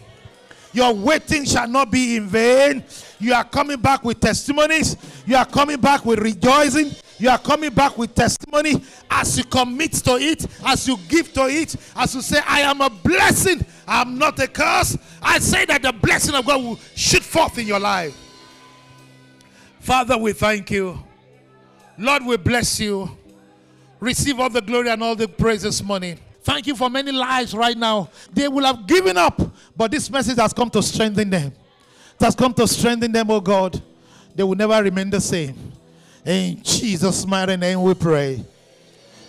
Your 0.75 0.93
waiting 0.93 1.45
shall 1.45 1.69
not 1.69 1.89
be 1.89 2.17
in 2.17 2.27
vain. 2.27 2.83
You 3.17 3.33
are 3.33 3.45
coming 3.45 3.79
back 3.79 4.03
with 4.03 4.19
testimonies. 4.19 4.97
You 5.25 5.37
are 5.37 5.45
coming 5.45 5.79
back 5.79 6.05
with 6.05 6.19
rejoicing. 6.19 6.91
You 7.17 7.29
are 7.29 7.37
coming 7.37 7.69
back 7.69 7.97
with 7.97 8.13
testimony 8.13 8.83
as 9.09 9.37
you 9.37 9.45
commit 9.45 9.93
to 9.93 10.17
it, 10.17 10.45
as 10.65 10.85
you 10.85 10.97
give 11.07 11.31
to 11.33 11.47
it, 11.47 11.73
as 11.95 12.13
you 12.13 12.21
say, 12.21 12.41
I 12.45 12.59
am 12.61 12.81
a 12.81 12.89
blessing, 12.89 13.65
I'm 13.87 14.17
not 14.17 14.37
a 14.39 14.47
curse. 14.47 14.97
I 15.21 15.39
say 15.39 15.63
that 15.63 15.81
the 15.81 15.93
blessing 15.93 16.35
of 16.35 16.45
God 16.45 16.61
will 16.61 16.79
shoot 16.93 17.23
forth 17.23 17.57
in 17.57 17.67
your 17.67 17.79
life. 17.79 18.13
Father, 19.79 20.17
we 20.17 20.33
thank 20.33 20.71
you. 20.71 21.01
Lord, 21.97 22.25
we 22.25 22.35
bless 22.35 22.81
you. 22.81 23.17
Receive 24.01 24.37
all 24.37 24.49
the 24.49 24.61
glory 24.61 24.89
and 24.89 25.01
all 25.01 25.15
the 25.15 25.29
praise 25.29 25.61
this 25.61 25.81
morning. 25.81 26.19
Thank 26.45 26.67
you 26.67 26.75
for 26.75 26.91
many 26.91 27.11
lives 27.11 27.55
right 27.55 27.75
now. 27.75 28.07
They 28.31 28.47
will 28.47 28.63
have 28.65 28.85
given 28.85 29.17
up, 29.17 29.41
but 29.75 29.89
this 29.89 30.11
message 30.11 30.37
has 30.37 30.53
come 30.53 30.69
to 30.69 30.83
strengthen 30.83 31.27
them. 31.31 31.47
It 31.47 32.23
has 32.23 32.35
come 32.35 32.53
to 32.53 32.67
strengthen 32.67 33.11
them, 33.11 33.31
oh 33.31 33.41
God. 33.41 33.81
They 34.35 34.43
will 34.43 34.55
never 34.55 34.83
remain 34.83 35.09
the 35.09 35.19
same. 35.19 35.55
In 36.23 36.61
Jesus' 36.61 37.25
mighty 37.25 37.57
name 37.57 37.81
we 37.81 37.95
pray. 37.95 38.45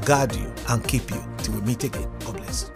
guard 0.06 0.36
you 0.36 0.54
and 0.70 0.88
keep 0.88 1.10
you 1.10 1.24
till 1.40 1.56
we 1.56 1.62
meet 1.62 1.84
again. 1.84 2.08
God 2.20 2.38
bless. 2.38 2.70